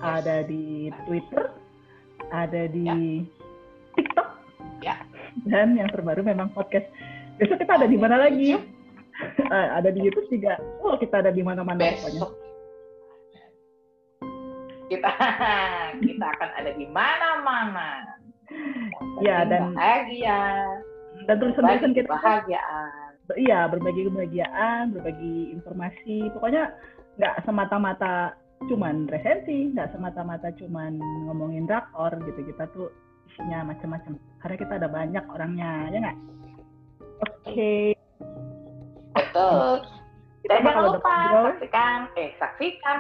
[0.02, 1.54] ada di Twitter,
[2.34, 3.22] ada di
[3.94, 4.30] TikTok,
[4.82, 4.98] Ya.
[5.46, 6.90] dan yang terbaru memang podcast.
[7.38, 8.79] Besok kita ada di mana lagi?
[9.50, 10.56] Eh, ada di YouTube juga.
[10.86, 12.30] Oh, kita ada di mana-mana pokoknya.
[14.90, 15.10] kita
[16.06, 17.90] kita akan ada di mana-mana.
[19.22, 20.66] Ya, dan bahagia,
[21.30, 23.10] dan tulisan-tulisan berbagi kita kebahagiaan.
[23.38, 26.34] iya berbagi kebahagiaan, berbagi informasi.
[26.34, 26.74] Pokoknya
[27.22, 28.34] nggak semata-mata
[28.66, 30.98] cuman resensi, nggak semata-mata cuman
[31.30, 32.42] ngomongin drakor gitu.
[32.50, 32.90] Kita tuh
[33.30, 34.18] isinya macam-macam.
[34.42, 36.18] Karena kita ada banyak orangnya, ya nggak?
[37.20, 37.99] Oke,
[39.28, 39.74] Betul.
[40.40, 41.16] kita Dan jangan lupa
[41.52, 42.98] saksikan, eh saksikan.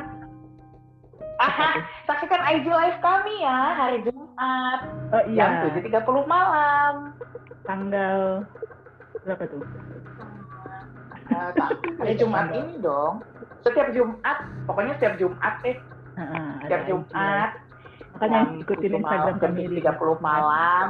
[1.39, 1.69] Aha,
[2.03, 4.79] saksikan IG live kami ya hari Jumat
[5.15, 7.15] Oh jam iya, 7.30 malam.
[7.63, 8.43] tanggal
[9.23, 9.63] berapa tuh?
[11.29, 13.23] Tapi hari Jumat ini dong.
[13.63, 15.75] Setiap Jumat, pokoknya setiap Jumat deh,
[16.15, 16.81] ada setiap.
[16.87, 17.49] Jumat.
[18.15, 20.85] Makanya jam ikutin 7 Instagram jam kami di 7.30 malam.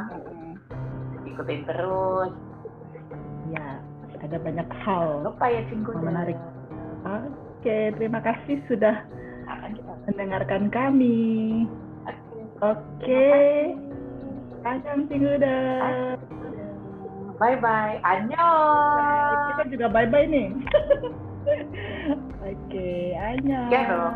[1.26, 2.32] Ikutin terus.
[3.50, 3.82] Ya,
[4.24, 5.24] ada banyak hal.
[5.24, 5.92] Lupa ya Cinggu.
[6.00, 6.40] Menarik.
[7.08, 9.04] Oke, terima kasih sudah
[10.08, 11.66] mendengarkan kami.
[12.60, 13.28] Oke.
[14.60, 15.60] Kacang Singguda.
[17.40, 18.04] Bye bye.
[18.04, 19.56] Annyeong.
[19.56, 20.48] Kita juga bye-bye nih.
[22.52, 23.72] Oke, annyeong.
[23.72, 24.16] Ya dong.